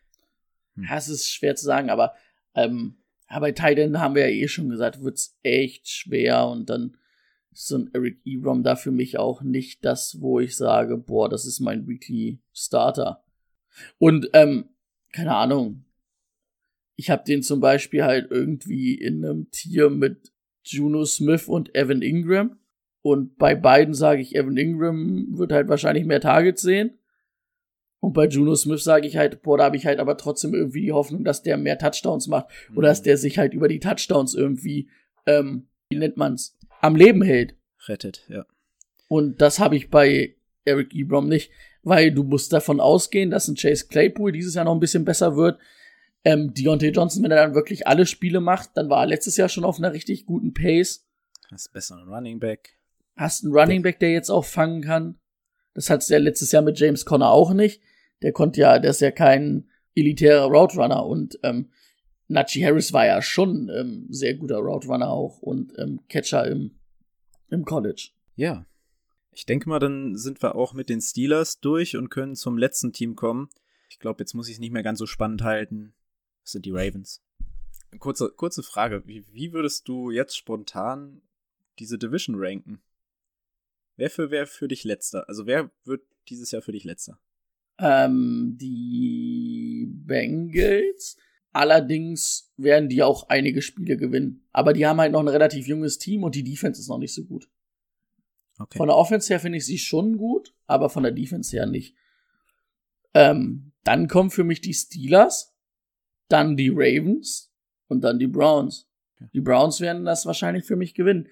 [0.75, 0.85] Hm.
[0.85, 2.14] Ja, es ist schwer zu sagen, aber
[2.55, 2.99] ähm,
[3.31, 6.97] ja, bei Titan haben wir ja eh schon gesagt, wird's echt schwer und dann
[7.53, 11.29] ist so ein Eric Ebrom da für mich auch nicht das, wo ich sage, boah,
[11.29, 13.25] das ist mein Weekly Starter.
[13.99, 14.69] Und, ähm,
[15.12, 15.86] keine Ahnung.
[16.97, 20.33] Ich habe den zum Beispiel halt irgendwie in einem Tier mit
[20.65, 22.59] Juno Smith und Evan Ingram.
[23.03, 26.99] Und bei beiden sage ich, Evan Ingram wird halt wahrscheinlich mehr Targets sehen.
[28.01, 30.83] Und bei Juno Smith sage ich halt, boah, da habe ich halt aber trotzdem irgendwie
[30.83, 32.49] die Hoffnung, dass der mehr Touchdowns macht.
[32.71, 32.79] Mhm.
[32.79, 34.89] Oder dass der sich halt über die Touchdowns irgendwie,
[35.27, 37.57] ähm, wie nennt man's, am Leben hält.
[37.87, 38.47] Rettet, ja.
[39.09, 40.35] Und das habe ich bei
[40.65, 41.51] Eric Ebrom nicht,
[41.83, 45.37] weil du musst davon ausgehen, dass ein Chase Claypool dieses Jahr noch ein bisschen besser
[45.37, 45.59] wird.
[46.27, 49.49] Ähm, Deontay Johnson, wenn er dann wirklich alle Spiele macht, dann war er letztes Jahr
[49.49, 51.07] schon auf einer richtig guten Pace.
[51.53, 52.77] Hast besser einen Running Back.
[53.14, 55.20] Hast einen Running Back, der jetzt auch fangen kann.
[55.72, 57.81] Das hat's ja letztes Jahr mit James Conner auch nicht.
[58.22, 61.70] Der konnte ja, der ist ja kein elitärer Route Runner und ähm,
[62.27, 66.72] Najee Harris war ja schon ähm, sehr guter Route Runner auch und ähm, Catcher im,
[67.51, 68.09] im College.
[68.35, 68.66] Ja.
[69.31, 72.93] Ich denke mal, dann sind wir auch mit den Steelers durch und können zum letzten
[72.93, 73.49] Team kommen.
[73.91, 75.93] Ich glaube, jetzt muss ich es nicht mehr ganz so spannend halten.
[76.47, 77.25] Das sind die Ravens.
[77.99, 79.03] Kurze, kurze Frage.
[79.05, 81.21] Wie, wie würdest du jetzt spontan
[81.81, 82.81] diese Division ranken?
[83.97, 85.29] Wer für wer für dich letzter?
[85.29, 87.19] Also wer wird dieses Jahr für dich letzter?
[87.79, 91.17] Ähm, die Bengals.
[91.53, 94.47] Allerdings werden die auch einige Spiele gewinnen.
[94.53, 97.15] Aber die haben halt noch ein relativ junges Team und die Defense ist noch nicht
[97.15, 97.51] so gut.
[98.57, 98.79] Okay.
[98.79, 101.97] Von der Offense her finde ich sie schon gut, aber von der Defense her nicht.
[103.15, 105.56] Ähm, dann kommen für mich die Steelers
[106.29, 107.53] dann die Ravens
[107.89, 108.89] und dann die Browns.
[109.33, 111.29] Die Browns werden das wahrscheinlich für mich gewinnen.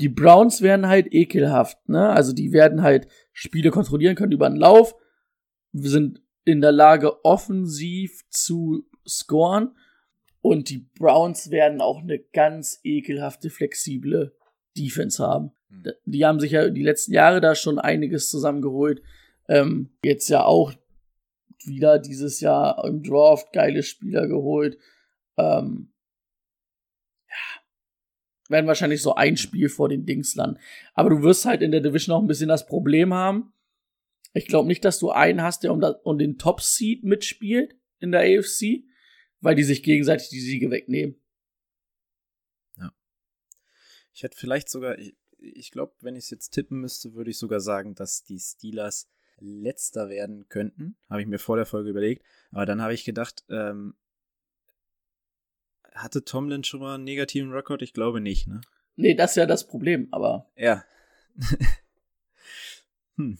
[0.00, 2.10] Die Browns werden halt ekelhaft, ne?
[2.10, 4.94] Also die werden halt Spiele kontrollieren können über den Lauf,
[5.72, 9.76] Wir sind in der Lage, offensiv zu scoren.
[10.40, 14.34] Und die Browns werden auch eine ganz ekelhafte, flexible
[14.76, 15.50] Defense haben.
[15.68, 15.92] Hm.
[16.04, 19.02] Die haben sich ja die letzten Jahre da schon einiges zusammengeholt.
[19.48, 20.72] Ähm, jetzt ja auch
[21.64, 24.78] wieder dieses Jahr im Draft geile Spieler geholt.
[25.36, 25.92] Ähm,
[27.28, 30.58] ja, werden wahrscheinlich so ein Spiel vor den Dings landen.
[30.94, 33.52] Aber du wirst halt in der Division auch ein bisschen das Problem haben.
[34.34, 37.76] Ich glaube nicht, dass du einen hast, der um, das, um den Top Seed mitspielt
[37.98, 38.84] in der AFC,
[39.40, 41.16] weil die sich gegenseitig die Siege wegnehmen.
[42.76, 42.92] Ja.
[44.12, 47.38] Ich hätte vielleicht sogar, ich, ich glaube, wenn ich es jetzt tippen müsste, würde ich
[47.38, 49.08] sogar sagen, dass die Steelers
[49.40, 50.96] letzter werden könnten.
[51.08, 52.24] Habe ich mir vor der Folge überlegt.
[52.52, 53.94] Aber dann habe ich gedacht, ähm,
[55.94, 57.82] hatte Tomlin schon mal einen negativen Rekord?
[57.82, 58.60] Ich glaube nicht, ne?
[58.96, 60.50] Nee, das ist ja das Problem, aber.
[60.56, 60.84] Ja.
[63.16, 63.38] hm.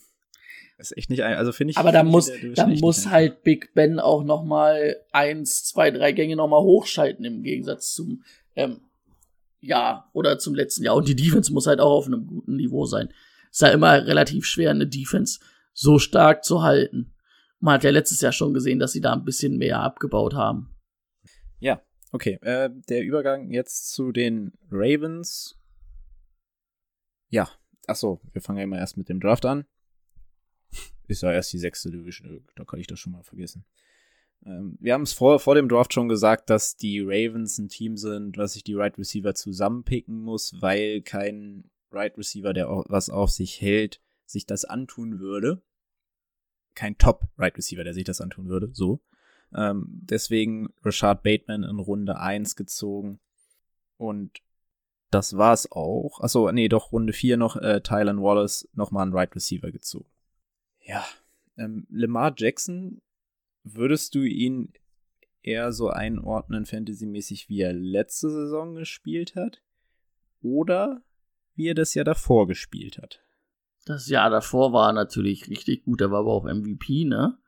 [0.76, 1.76] Das ist echt nicht ein, also finde ich.
[1.76, 6.36] Aber da muss, da muss halt Big Ben auch noch mal eins, zwei, drei Gänge
[6.36, 8.22] noch mal hochschalten im Gegensatz zum
[8.54, 8.80] ähm,
[9.60, 10.94] Jahr oder zum letzten Jahr.
[10.94, 13.12] Und die Defense muss halt auch auf einem guten Niveau sein.
[13.50, 15.40] Ist ja immer relativ schwer, eine Defense
[15.78, 17.14] so stark zu halten.
[17.60, 20.74] Man hat ja letztes Jahr schon gesehen, dass sie da ein bisschen mehr abgebaut haben.
[21.60, 22.38] Ja, okay.
[22.42, 25.56] Äh, der Übergang jetzt zu den Ravens.
[27.28, 27.48] Ja,
[27.86, 29.66] achso, wir fangen ja immer erst mit dem Draft an.
[31.06, 33.64] Ist ja erst die sechste Division, da kann ich das schon mal vergessen.
[34.44, 37.96] Ähm, wir haben es vor, vor dem Draft schon gesagt, dass die Ravens ein Team
[37.96, 43.30] sind, was sich die Right Receiver zusammenpicken muss, weil kein Right Receiver, der was auf
[43.30, 45.62] sich hält, sich das antun würde
[46.78, 48.70] kein Top-Right Receiver, der sich das antun würde.
[48.72, 49.00] So.
[49.52, 53.18] Ähm, deswegen Rashad Bateman in Runde 1 gezogen.
[53.96, 54.38] Und
[55.10, 56.20] das war's auch.
[56.20, 60.08] Achso, nee, doch Runde 4 noch äh, Tylen Wallace nochmal einen Right Receiver gezogen.
[60.84, 61.04] Ja.
[61.56, 63.02] Ähm, Lamar Jackson,
[63.64, 64.72] würdest du ihn
[65.42, 69.62] eher so einordnen, fantasymäßig, wie er letzte Saison gespielt hat?
[70.42, 71.02] Oder
[71.56, 73.20] wie er das ja davor gespielt hat?
[73.88, 77.38] Das Jahr davor war natürlich richtig gut, er war aber auch MVP, ne?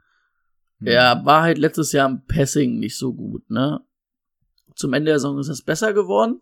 [0.79, 0.87] Mhm.
[0.87, 3.85] Er war halt letztes Jahr im Passing nicht so gut, ne?
[4.75, 6.41] Zum Ende der Saison ist es besser geworden.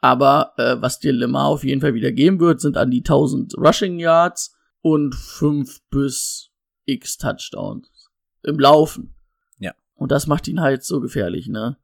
[0.00, 3.56] Aber äh, was dir Lemar auf jeden Fall wieder geben wird, sind an die 1000
[3.56, 6.50] Rushing Yards und 5 bis
[6.84, 8.10] x Touchdowns
[8.42, 9.14] im Laufen.
[9.58, 9.72] Ja.
[9.94, 11.76] Und das macht ihn halt so gefährlich, ne?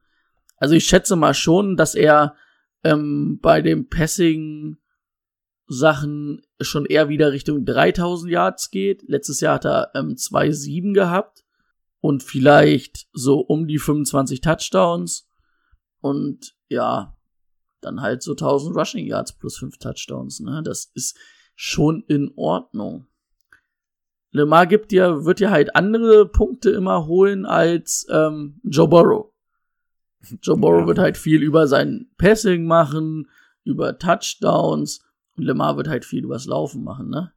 [0.57, 2.35] Also ich schätze mal schon, dass er
[2.83, 4.79] ähm, bei dem Passing
[5.73, 9.03] Sachen schon eher wieder Richtung 3000 Yards geht.
[9.09, 11.45] Letztes Jahr hat er ähm, 2,7 gehabt
[12.01, 15.29] und vielleicht so um die 25 Touchdowns
[16.01, 17.16] und ja,
[17.81, 20.62] dann halt so 1000 Rushing Yards plus 5 Touchdowns, ne?
[20.62, 21.18] Das ist
[21.55, 23.07] schon in Ordnung.
[24.31, 29.33] Lemar gibt dir, wird dir halt andere Punkte immer holen als ähm, Joe Burrow.
[30.43, 30.87] Joe Burrow ja.
[30.87, 33.29] wird halt viel über sein Passing machen,
[33.64, 35.05] über Touchdowns
[35.43, 37.32] und Lemar wird halt viel übers Laufen machen, ne?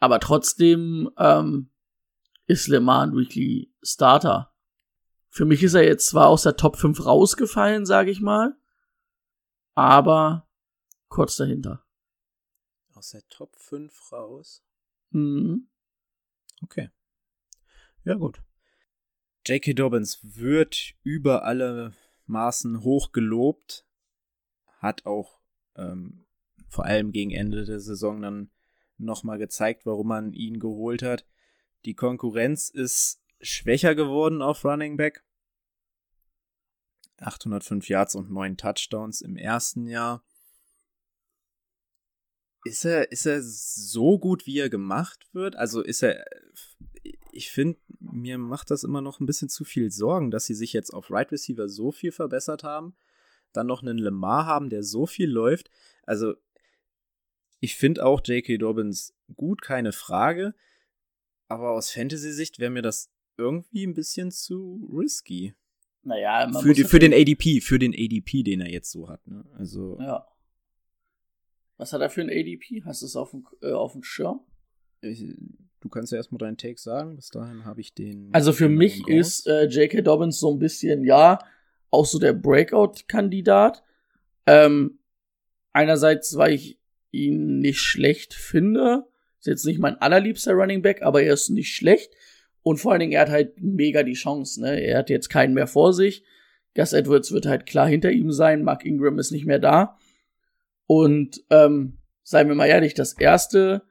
[0.00, 1.70] Aber trotzdem ähm,
[2.46, 4.52] ist Lemar ein Weekly Starter.
[5.28, 8.56] Für mich ist er jetzt zwar aus der Top 5 rausgefallen, sage ich mal,
[9.74, 10.48] aber
[11.08, 11.84] kurz dahinter.
[12.94, 14.64] Aus der Top 5 raus?
[15.10, 15.68] Mhm.
[16.62, 16.90] Okay.
[18.04, 18.42] Ja, gut.
[19.46, 19.74] J.K.
[19.74, 21.92] Dobbins wird über alle
[22.26, 23.86] Maßen hoch gelobt,
[24.78, 25.40] hat auch
[25.76, 26.26] ähm,
[26.70, 28.50] vor allem gegen Ende der Saison dann
[28.96, 31.26] nochmal gezeigt, warum man ihn geholt hat.
[31.84, 35.24] Die Konkurrenz ist schwächer geworden auf Running Back.
[37.18, 40.24] 805 Yards und 9 Touchdowns im ersten Jahr.
[42.64, 45.56] Ist er, ist er so gut, wie er gemacht wird?
[45.56, 46.24] Also ist er,
[47.32, 50.72] ich finde, mir macht das immer noch ein bisschen zu viel Sorgen, dass sie sich
[50.72, 52.94] jetzt auf Right Receiver so viel verbessert haben,
[53.52, 55.70] dann noch einen Lemar haben, der so viel läuft.
[56.04, 56.34] Also
[57.60, 58.56] ich finde auch J.K.
[58.58, 60.54] Dobbins gut, keine Frage.
[61.48, 65.54] Aber aus Fantasy-Sicht wäre mir das irgendwie ein bisschen zu risky.
[66.02, 69.26] Naja, man für, die, für den ADP, für den ADP, den er jetzt so hat.
[69.26, 69.44] Ne?
[69.58, 69.98] Also.
[70.00, 70.26] Ja.
[71.76, 72.82] Was hat er für ein ADP?
[72.84, 74.40] Hast du es auf dem, äh, auf dem Schirm?
[75.02, 75.34] Ich,
[75.80, 77.16] du kannst ja erstmal deinen Take sagen.
[77.16, 78.30] Bis dahin habe ich den.
[78.32, 80.02] Also für mich ist äh, J.K.
[80.02, 81.38] Dobbins so ein bisschen, ja,
[81.90, 83.82] auch so der Breakout-Kandidat.
[84.46, 85.00] Ähm,
[85.72, 86.79] einerseits, weil ich
[87.10, 89.06] ihn nicht schlecht finde.
[89.38, 92.12] Ist jetzt nicht mein allerliebster Running Back, aber er ist nicht schlecht.
[92.62, 94.80] Und vor allen Dingen, er hat halt mega die Chance, ne?
[94.80, 96.24] Er hat jetzt keinen mehr vor sich.
[96.74, 98.62] Gus Edwards wird halt klar hinter ihm sein.
[98.62, 99.96] Mark Ingram ist nicht mehr da.
[100.86, 103.82] Und, ähm, seien wir mal ehrlich, das erste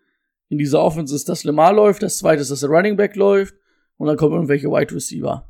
[0.49, 3.55] in dieser Offense ist, dass Lemar läuft, das zweite ist, dass der Running Back läuft.
[3.97, 5.49] Und dann kommen irgendwelche Wide Receiver.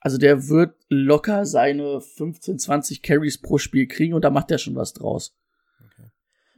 [0.00, 4.58] Also der wird locker seine 15, 20 Carries pro Spiel kriegen und da macht er
[4.58, 5.36] schon was draus.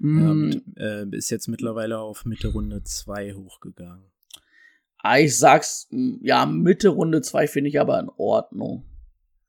[0.04, 0.50] Mm.
[0.76, 4.04] Ja, äh, ist jetzt mittlerweile auf Mitte Runde 2 hochgegangen.
[4.98, 8.84] Ah, ich sag's, ja, Mitte Runde 2 finde ich aber in Ordnung.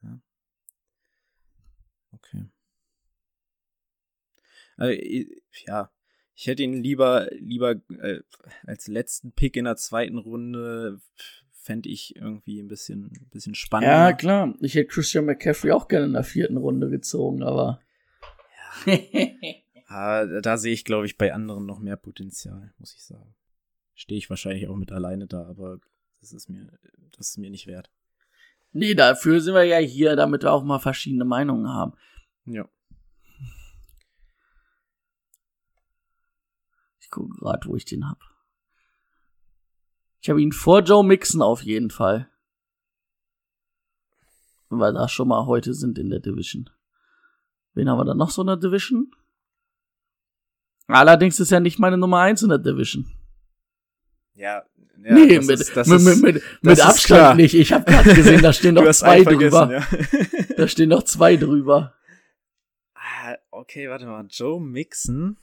[0.01, 0.21] Ja.
[2.13, 2.45] Okay.
[4.77, 5.01] Also,
[5.67, 5.91] ja,
[6.35, 8.21] ich hätte ihn lieber, lieber äh,
[8.65, 11.01] als letzten Pick in der zweiten Runde
[11.51, 13.93] fände ich irgendwie ein bisschen, ein bisschen spannender.
[13.93, 14.53] Ja, klar.
[14.61, 17.81] Ich hätte Christian McCaffrey auch gerne in der vierten Runde gezogen, aber.
[18.85, 18.97] Ja.
[19.87, 23.35] Ah, da sehe ich, glaube ich, bei anderen noch mehr Potenzial, muss ich sagen.
[23.93, 25.79] Stehe ich wahrscheinlich auch mit alleine da, aber
[26.19, 26.67] das ist mir,
[27.11, 27.91] das ist mir nicht wert.
[28.71, 31.93] Nee, dafür sind wir ja hier, damit wir auch mal verschiedene Meinungen haben.
[32.45, 32.67] Ja.
[36.99, 38.19] Ich gucke gerade, wo ich den hab.
[40.19, 42.29] Ich habe ihn vor Joe Mixon auf jeden Fall.
[44.69, 46.69] Weil da schon mal heute sind in der Division.
[47.75, 49.11] Wen haben wir da noch so in der Division?
[50.87, 53.05] Allerdings ist er nicht meine Nummer 1 in der Division.
[54.35, 54.63] Ja,
[55.03, 57.35] ja nee, mit, ist, mit, mit, mit, mit Abstand klar.
[57.35, 57.53] nicht.
[57.53, 59.71] Ich habe gerade gesehen, da stehen noch zwei drüber.
[59.71, 59.87] Ja.
[60.57, 61.95] da stehen noch zwei drüber.
[63.51, 64.25] Okay, warte mal.
[64.29, 65.37] Joe Mixon.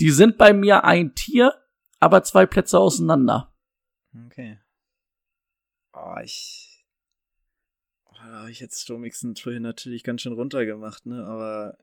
[0.00, 1.54] Die sind bei mir ein Tier,
[2.00, 3.54] aber zwei Plätze auseinander.
[4.26, 4.58] Okay.
[5.92, 6.84] Oh, ich.
[8.10, 11.24] Oh, ich jetzt Joe Mixon vorhin natürlich ganz schön runtergemacht, ne?
[11.24, 11.76] Aber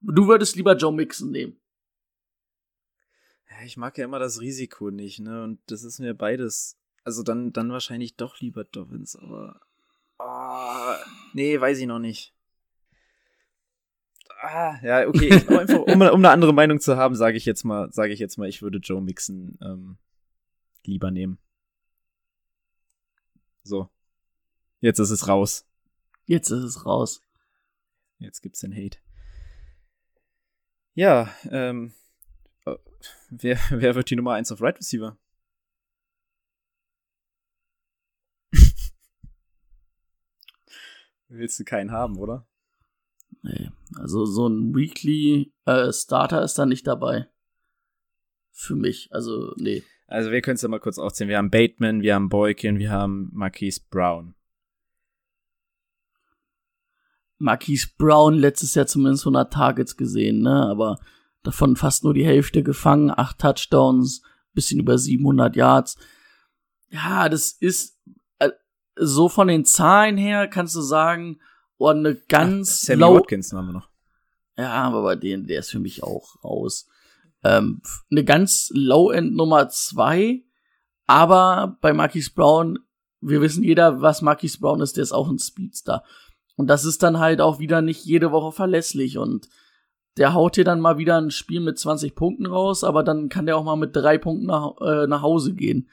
[0.00, 1.56] Du würdest lieber Joe Mixon nehmen.
[3.50, 5.42] Ja, ich mag ja immer das Risiko nicht, ne?
[5.42, 6.78] Und das ist mir beides.
[7.04, 9.60] Also dann, dann wahrscheinlich doch lieber Dobbins, aber.
[10.18, 10.94] Oh,
[11.32, 12.34] nee, weiß ich noch nicht.
[14.40, 15.32] Ah, ja, okay.
[15.32, 18.36] Einfach, um, um, eine andere Meinung zu haben, sage ich jetzt mal, sage ich jetzt
[18.36, 19.98] mal, ich würde Joe Mixon ähm,
[20.84, 21.38] lieber nehmen.
[23.64, 23.88] So.
[24.80, 25.66] Jetzt ist es raus.
[26.26, 27.22] Jetzt ist es raus.
[28.18, 28.98] Jetzt gibt's den Hate.
[30.98, 31.92] Ja, ähm,
[32.66, 32.74] äh,
[33.30, 35.16] wer, wer wird die Nummer 1 auf Right Receiver?
[41.28, 42.48] Willst du keinen haben, oder?
[43.42, 47.28] Nee, also so ein Weekly äh, Starter ist da nicht dabei.
[48.50, 49.84] Für mich, also nee.
[50.08, 51.30] Also wir können es ja mal kurz aufzählen.
[51.30, 54.34] Wir haben Bateman, wir haben Boykin, wir haben Marquise Brown.
[57.38, 60.66] Marquise Brown letztes Jahr zumindest 100 Targets gesehen, ne?
[60.66, 60.98] Aber
[61.42, 64.22] davon fast nur die Hälfte gefangen, acht Touchdowns,
[64.52, 65.96] bisschen über 700 Yards.
[66.90, 67.98] Ja, das ist
[68.38, 68.50] äh,
[68.96, 71.40] so von den Zahlen her kannst du sagen,
[71.76, 73.88] oh, eine ganz Ach, Sammy Watkins haben wir noch.
[74.56, 76.88] Ja, aber bei denen, der ist für mich auch raus.
[77.44, 77.80] Ähm,
[78.10, 80.42] eine ganz Low-End Nummer zwei,
[81.06, 82.80] aber bei Marquis Brown,
[83.20, 86.02] wir wissen jeder, was Marquis Brown ist, der ist auch ein Speedster.
[86.58, 89.48] Und das ist dann halt auch wieder nicht jede Woche verlässlich und
[90.16, 93.46] der haut hier dann mal wieder ein Spiel mit 20 Punkten raus, aber dann kann
[93.46, 95.88] der auch mal mit drei Punkten nach, äh, nach Hause gehen.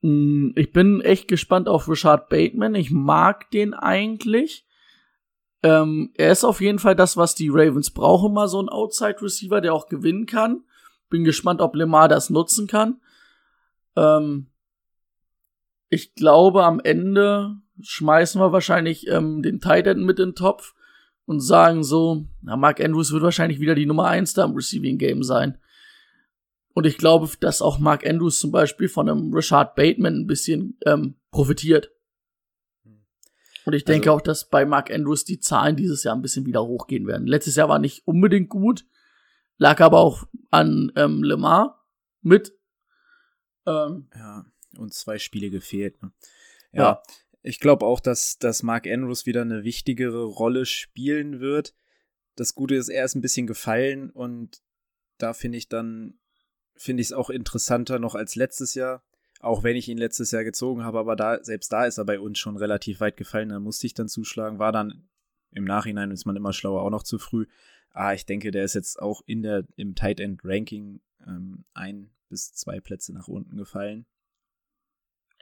[0.00, 2.74] Mm, ich bin echt gespannt auf Richard Bateman.
[2.74, 4.66] Ich mag den eigentlich.
[5.62, 9.60] Ähm, er ist auf jeden Fall das, was die Ravens brauchen, mal so ein Outside-Receiver,
[9.60, 10.64] der auch gewinnen kann.
[11.10, 13.00] Bin gespannt, ob Lemar das nutzen kann.
[13.94, 14.48] Ähm,
[15.90, 20.74] ich glaube, am Ende schmeißen wir wahrscheinlich ähm, den Titan mit in den Topf
[21.26, 24.98] und sagen so, na, Mark Andrews wird wahrscheinlich wieder die Nummer 1 da im Receiving
[24.98, 25.58] Game sein.
[26.72, 30.78] Und ich glaube, dass auch Mark Andrews zum Beispiel von einem Richard Bateman ein bisschen
[30.86, 31.90] ähm, profitiert.
[33.66, 36.46] Und ich denke also, auch, dass bei Mark Andrews die Zahlen dieses Jahr ein bisschen
[36.46, 37.26] wieder hochgehen werden.
[37.26, 38.86] Letztes Jahr war nicht unbedingt gut,
[39.58, 41.84] lag aber auch an ähm, Lemar
[42.22, 42.56] mit.
[43.66, 44.46] Ähm, ja,
[44.78, 46.02] und zwei Spiele gefehlt.
[46.02, 46.12] Ne?
[46.72, 47.02] Ja, ja,
[47.42, 51.74] ich glaube auch, dass, dass Mark Andrews wieder eine wichtigere Rolle spielen wird.
[52.36, 54.62] Das Gute ist, er ist ein bisschen gefallen und
[55.18, 56.18] da finde ich dann,
[56.76, 59.02] finde ich es auch interessanter noch als letztes Jahr.
[59.40, 62.20] Auch wenn ich ihn letztes Jahr gezogen habe, aber da, selbst da ist er bei
[62.20, 63.48] uns schon relativ weit gefallen.
[63.48, 64.58] Da musste ich dann zuschlagen.
[64.58, 65.08] War dann
[65.52, 67.46] im Nachhinein, ist man immer schlauer, auch noch zu früh.
[67.92, 72.10] Ah, ich denke, der ist jetzt auch in der, im Tight End Ranking ähm, ein
[72.28, 74.04] bis zwei Plätze nach unten gefallen.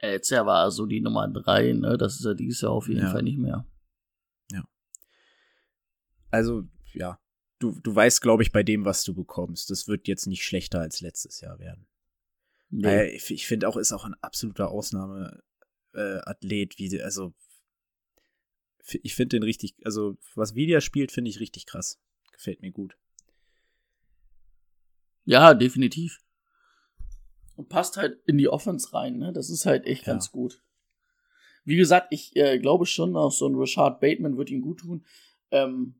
[0.01, 1.97] Jetzt ja war so die Nummer drei, ne?
[1.97, 3.11] Das ist ja dieses Jahr auf jeden ja.
[3.11, 3.65] Fall nicht mehr.
[4.51, 4.63] Ja.
[6.31, 7.19] Also, ja.
[7.59, 9.69] Du, du weißt, glaube ich, bei dem, was du bekommst.
[9.69, 11.85] Das wird jetzt nicht schlechter als letztes Jahr werden.
[12.69, 13.07] Nee.
[13.07, 15.43] Ich, ich finde auch, ist auch ein absoluter Ausnahmeathlet,
[15.93, 17.33] äh, wie, also,
[19.03, 21.99] ich finde den richtig, also, was Vidia spielt, finde ich richtig krass.
[22.31, 22.95] Gefällt mir gut.
[25.25, 26.21] Ja, definitiv.
[27.59, 29.33] Und passt halt in die Offense rein, ne?
[29.33, 30.13] Das ist halt echt ja.
[30.13, 30.61] ganz gut.
[31.65, 35.03] Wie gesagt, ich äh, glaube schon, auch so ein Richard Bateman wird ihm gut tun.
[35.51, 35.95] Ähm,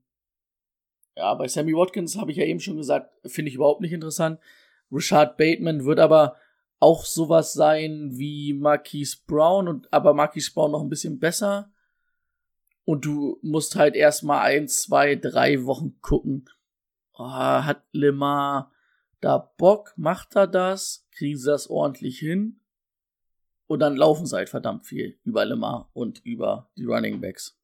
[1.17, 4.39] ja, bei Sammy Watkins habe ich ja eben schon gesagt, finde ich überhaupt nicht interessant.
[4.89, 6.37] Richard Bateman wird aber
[6.79, 11.73] auch sowas sein wie Marquise Brown und aber Marquise Brown noch ein bisschen besser.
[12.85, 16.49] Und du musst halt erstmal ein, zwei, drei Wochen gucken.
[17.15, 18.71] Oh, hat Lemar
[19.19, 19.93] da Bock?
[19.97, 21.05] Macht er das?
[21.19, 22.61] Kriegen sie das ordentlich hin?
[23.67, 27.59] Und dann laufen sie halt verdammt viel über Lemar und über die Running Backs.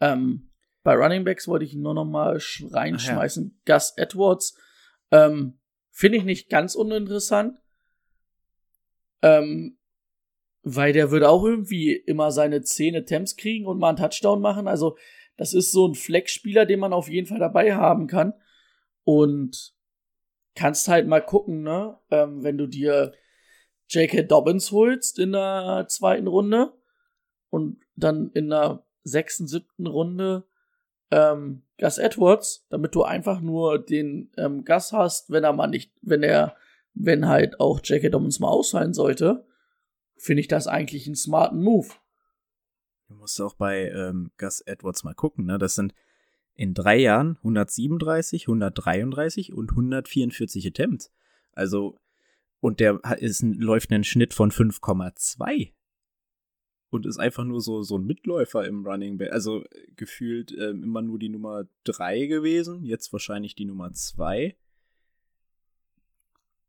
[0.00, 0.50] Ähm,
[0.82, 2.40] bei Running Backs wollte ich nur noch mal
[2.70, 3.60] reinschmeißen.
[3.68, 3.74] Ja.
[3.74, 4.58] Gus Edwards
[5.10, 5.58] ähm,
[5.90, 7.58] finde ich nicht ganz uninteressant.
[9.20, 9.78] Ähm,
[10.62, 14.66] weil der würde auch irgendwie immer seine 10 Attempts kriegen und mal einen Touchdown machen.
[14.66, 14.96] Also,
[15.36, 18.32] das ist so ein Flex-Spieler, den man auf jeden Fall dabei haben kann.
[19.04, 19.75] Und
[20.56, 21.98] kannst halt mal gucken, ne?
[22.10, 23.12] Ähm, wenn du dir
[23.88, 24.22] J.K.
[24.22, 26.72] Dobbins holst in der zweiten Runde
[27.50, 30.44] und dann in der sechsten, siebten Runde
[31.12, 35.92] ähm, Gus Edwards, damit du einfach nur den ähm, Gus hast, wenn er mal nicht,
[36.02, 36.56] wenn er
[36.94, 38.08] wenn halt auch J.K.
[38.08, 39.46] Dobbins mal ausfallen sollte,
[40.16, 41.88] finde ich das eigentlich einen smarten Move.
[43.08, 45.58] Du musst auch bei ähm, Gus Edwards mal gucken, ne?
[45.58, 45.94] Das sind
[46.56, 51.12] in drei Jahren 137, 133 und 144 Attempts.
[51.52, 51.98] Also,
[52.60, 55.72] und der ist, läuft einen Schnitt von 5,2
[56.90, 59.32] und ist einfach nur so, so ein Mitläufer im Running Back.
[59.32, 59.64] Also
[59.96, 64.56] gefühlt ähm, immer nur die Nummer 3 gewesen, jetzt wahrscheinlich die Nummer 2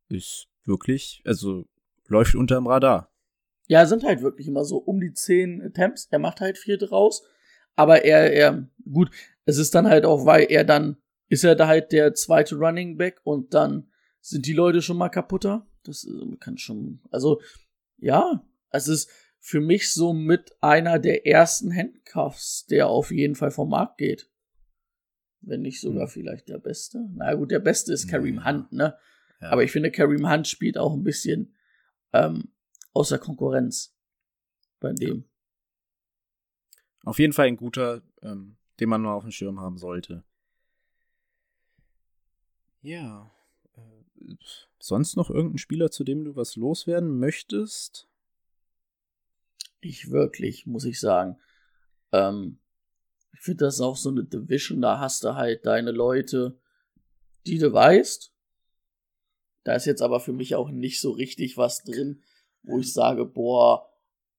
[0.10, 1.68] ist wirklich, also
[2.08, 3.12] läuft unterm Radar.
[3.68, 6.08] Ja, sind halt wirklich immer so um die zehn Attempts.
[6.10, 7.24] Er macht halt vier draus.
[7.76, 9.12] Aber er, er, gut,
[9.48, 10.98] es ist dann halt auch, weil er dann,
[11.30, 13.90] ist er da halt der zweite Running Back und dann
[14.20, 15.66] sind die Leute schon mal kaputter.
[15.84, 17.42] Das äh, kann schon, also,
[17.98, 23.52] ja, es ist für mich so mit einer der ersten Handcuffs, der auf jeden Fall
[23.52, 24.30] vom Markt geht.
[25.40, 26.10] Wenn nicht sogar hm.
[26.10, 27.08] vielleicht der beste.
[27.16, 28.98] Na gut, der beste ist Kareem Hunt, ne?
[29.40, 31.56] Aber ich finde, Kareem Hunt spielt auch ein bisschen
[32.12, 32.52] ähm,
[32.94, 33.96] außer Konkurrenz
[34.82, 35.24] bei dem.
[37.06, 40.24] Auf jeden Fall ein guter, ähm, den man mal auf dem Schirm haben sollte.
[42.82, 43.32] Ja.
[43.76, 44.36] Äh,
[44.80, 48.08] sonst noch irgendein Spieler, zu dem du was loswerden möchtest?
[49.82, 51.38] Nicht wirklich, muss ich sagen.
[52.12, 52.60] Ähm,
[53.34, 56.60] ich finde das auch so eine Division, da hast du halt deine Leute,
[57.46, 58.34] die du weißt.
[59.64, 62.24] Da ist jetzt aber für mich auch nicht so richtig was drin,
[62.64, 63.90] wo ich sage, boah,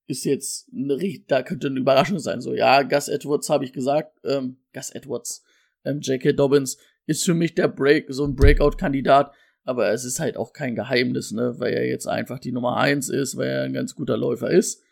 [0.09, 0.99] ist jetzt eine,
[1.29, 2.41] da könnte eine Überraschung sein.
[2.41, 5.45] So, ja, Gus Edwards habe ich gesagt, ähm, Gus Edwards,
[5.85, 6.33] ähm, J.K.
[6.33, 9.33] Dobbins ist für mich der Break, so ein Breakout-Kandidat,
[9.65, 13.11] aber es ist halt auch kein Geheimnis, ne, weil er jetzt einfach die Nummer eins
[13.11, 14.83] ist, weil er ein ganz guter Läufer ist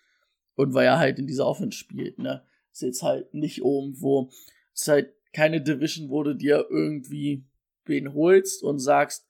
[0.55, 2.43] und weil er halt in dieser Offense spielt, ne.
[2.73, 4.31] Ist jetzt halt nicht irgendwo,
[4.75, 7.47] ist halt keine Division, wo du dir irgendwie
[7.87, 9.27] wen holst und sagst,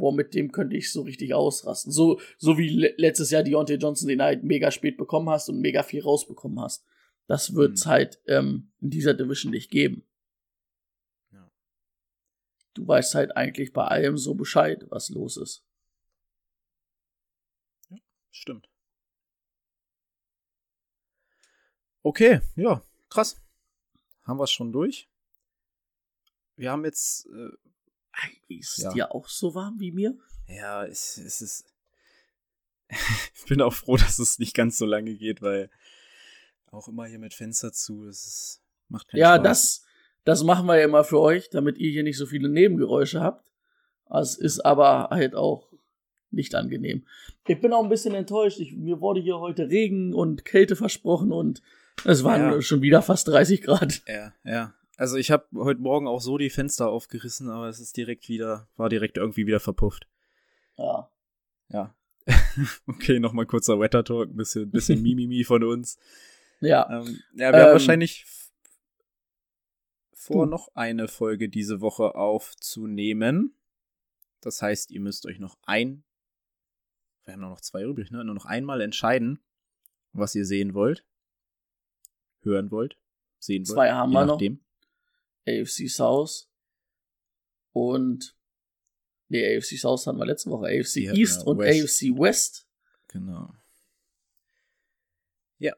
[0.00, 1.92] boah, mit dem könnte ich so richtig ausrasten.
[1.92, 5.60] So, so wie le letztes Jahr Deontay Johnson, den halt mega spät bekommen hast und
[5.60, 6.84] mega viel rausbekommen hast.
[7.26, 7.90] Das wird's mhm.
[7.90, 10.06] halt ähm, in dieser Division nicht geben.
[11.32, 11.52] Ja.
[12.72, 15.62] Du weißt halt eigentlich bei allem so Bescheid, was los ist.
[17.90, 17.98] Ja,
[18.30, 18.70] stimmt.
[22.02, 23.38] Okay, ja, krass.
[24.24, 25.10] Haben wir es schon durch?
[26.56, 27.69] Wir haben jetzt äh,
[28.48, 28.92] ist ja.
[28.92, 30.16] dir auch so warm wie mir?
[30.48, 31.64] Ja, es, es ist.
[32.88, 35.70] ich bin auch froh, dass es nicht ganz so lange geht, weil
[36.70, 39.36] auch immer hier mit Fenster zu, es ist, macht keinen ja, Spaß.
[39.36, 39.84] Ja, das,
[40.24, 43.50] das machen wir ja immer für euch, damit ihr hier nicht so viele Nebengeräusche habt.
[44.08, 45.72] Es ist aber halt auch
[46.30, 47.06] nicht angenehm.
[47.46, 48.60] Ich bin auch ein bisschen enttäuscht.
[48.60, 51.62] Ich, mir wurde hier heute Regen und Kälte versprochen und
[52.04, 52.62] es waren ja.
[52.62, 54.02] schon wieder fast 30 Grad.
[54.06, 54.74] Ja, ja.
[55.00, 58.68] Also ich habe heute Morgen auch so die Fenster aufgerissen, aber es ist direkt wieder,
[58.76, 60.06] war direkt irgendwie wieder verpufft.
[60.76, 61.10] Ja.
[61.70, 61.94] Ja.
[62.86, 65.98] okay, nochmal kurzer Wetter Talk, ein bisschen, bisschen Mimimi von uns.
[66.60, 66.86] Ja.
[66.90, 68.26] Ähm, ja, wir ähm, haben wahrscheinlich
[70.12, 70.50] vor, du.
[70.50, 73.54] noch eine Folge diese Woche aufzunehmen.
[74.42, 76.04] Das heißt, ihr müsst euch noch ein,
[77.24, 78.22] wir haben noch zwei übrig, ne?
[78.22, 79.40] Nur noch einmal entscheiden,
[80.12, 81.06] was ihr sehen wollt,
[82.42, 82.98] hören wollt,
[83.38, 83.76] sehen wollt.
[83.76, 84.56] Zwei haben wir nachdem.
[84.56, 84.69] noch.
[85.46, 86.48] AFC South
[87.72, 88.36] und
[89.28, 92.02] nee, AFC South hatten wir letzte Woche, AFC ja, East und West.
[92.02, 92.66] AFC West.
[93.08, 93.52] Genau.
[95.58, 95.74] Ja.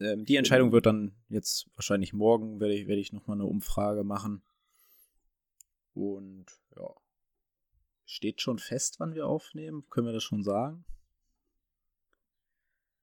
[0.00, 0.76] Ähm, die Entscheidung genau.
[0.76, 4.42] wird dann jetzt wahrscheinlich morgen, werde ich, werde ich nochmal eine Umfrage machen.
[5.94, 6.46] Und
[6.76, 6.88] ja.
[8.04, 9.84] Steht schon fest, wann wir aufnehmen?
[9.88, 10.84] Können wir das schon sagen?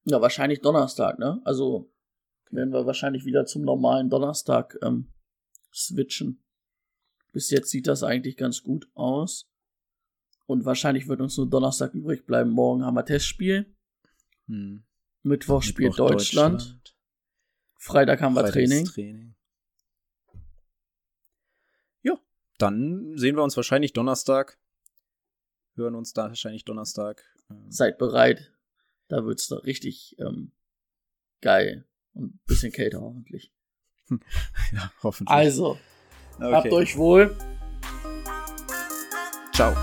[0.03, 1.41] Ja, wahrscheinlich Donnerstag, ne?
[1.45, 1.91] Also
[2.51, 5.11] werden wir wahrscheinlich wieder zum normalen Donnerstag ähm,
[5.73, 6.43] switchen.
[7.31, 9.49] Bis jetzt sieht das eigentlich ganz gut aus.
[10.45, 12.49] Und wahrscheinlich wird uns nur Donnerstag übrig bleiben.
[12.49, 13.71] Morgen haben wir Testspiel.
[14.47, 14.83] Hm.
[15.21, 16.61] Mittwoch spielt Mittwoch Deutschland.
[16.61, 16.95] Deutschland.
[17.77, 18.85] Freitag haben wir Training.
[18.85, 19.35] Training.
[22.01, 22.19] Ja,
[22.57, 24.59] dann sehen wir uns wahrscheinlich Donnerstag.
[25.75, 27.23] Hören uns da wahrscheinlich Donnerstag.
[27.49, 27.71] Ähm.
[27.71, 28.53] Seid bereit.
[29.07, 30.51] Da wird's doch richtig ähm,
[31.41, 31.87] geil.
[32.13, 33.53] Und ein bisschen kälter hoffentlich.
[34.73, 35.35] ja, hoffentlich.
[35.35, 35.77] Also,
[36.37, 36.53] okay.
[36.53, 37.35] habt euch wohl.
[39.53, 39.75] Ciao.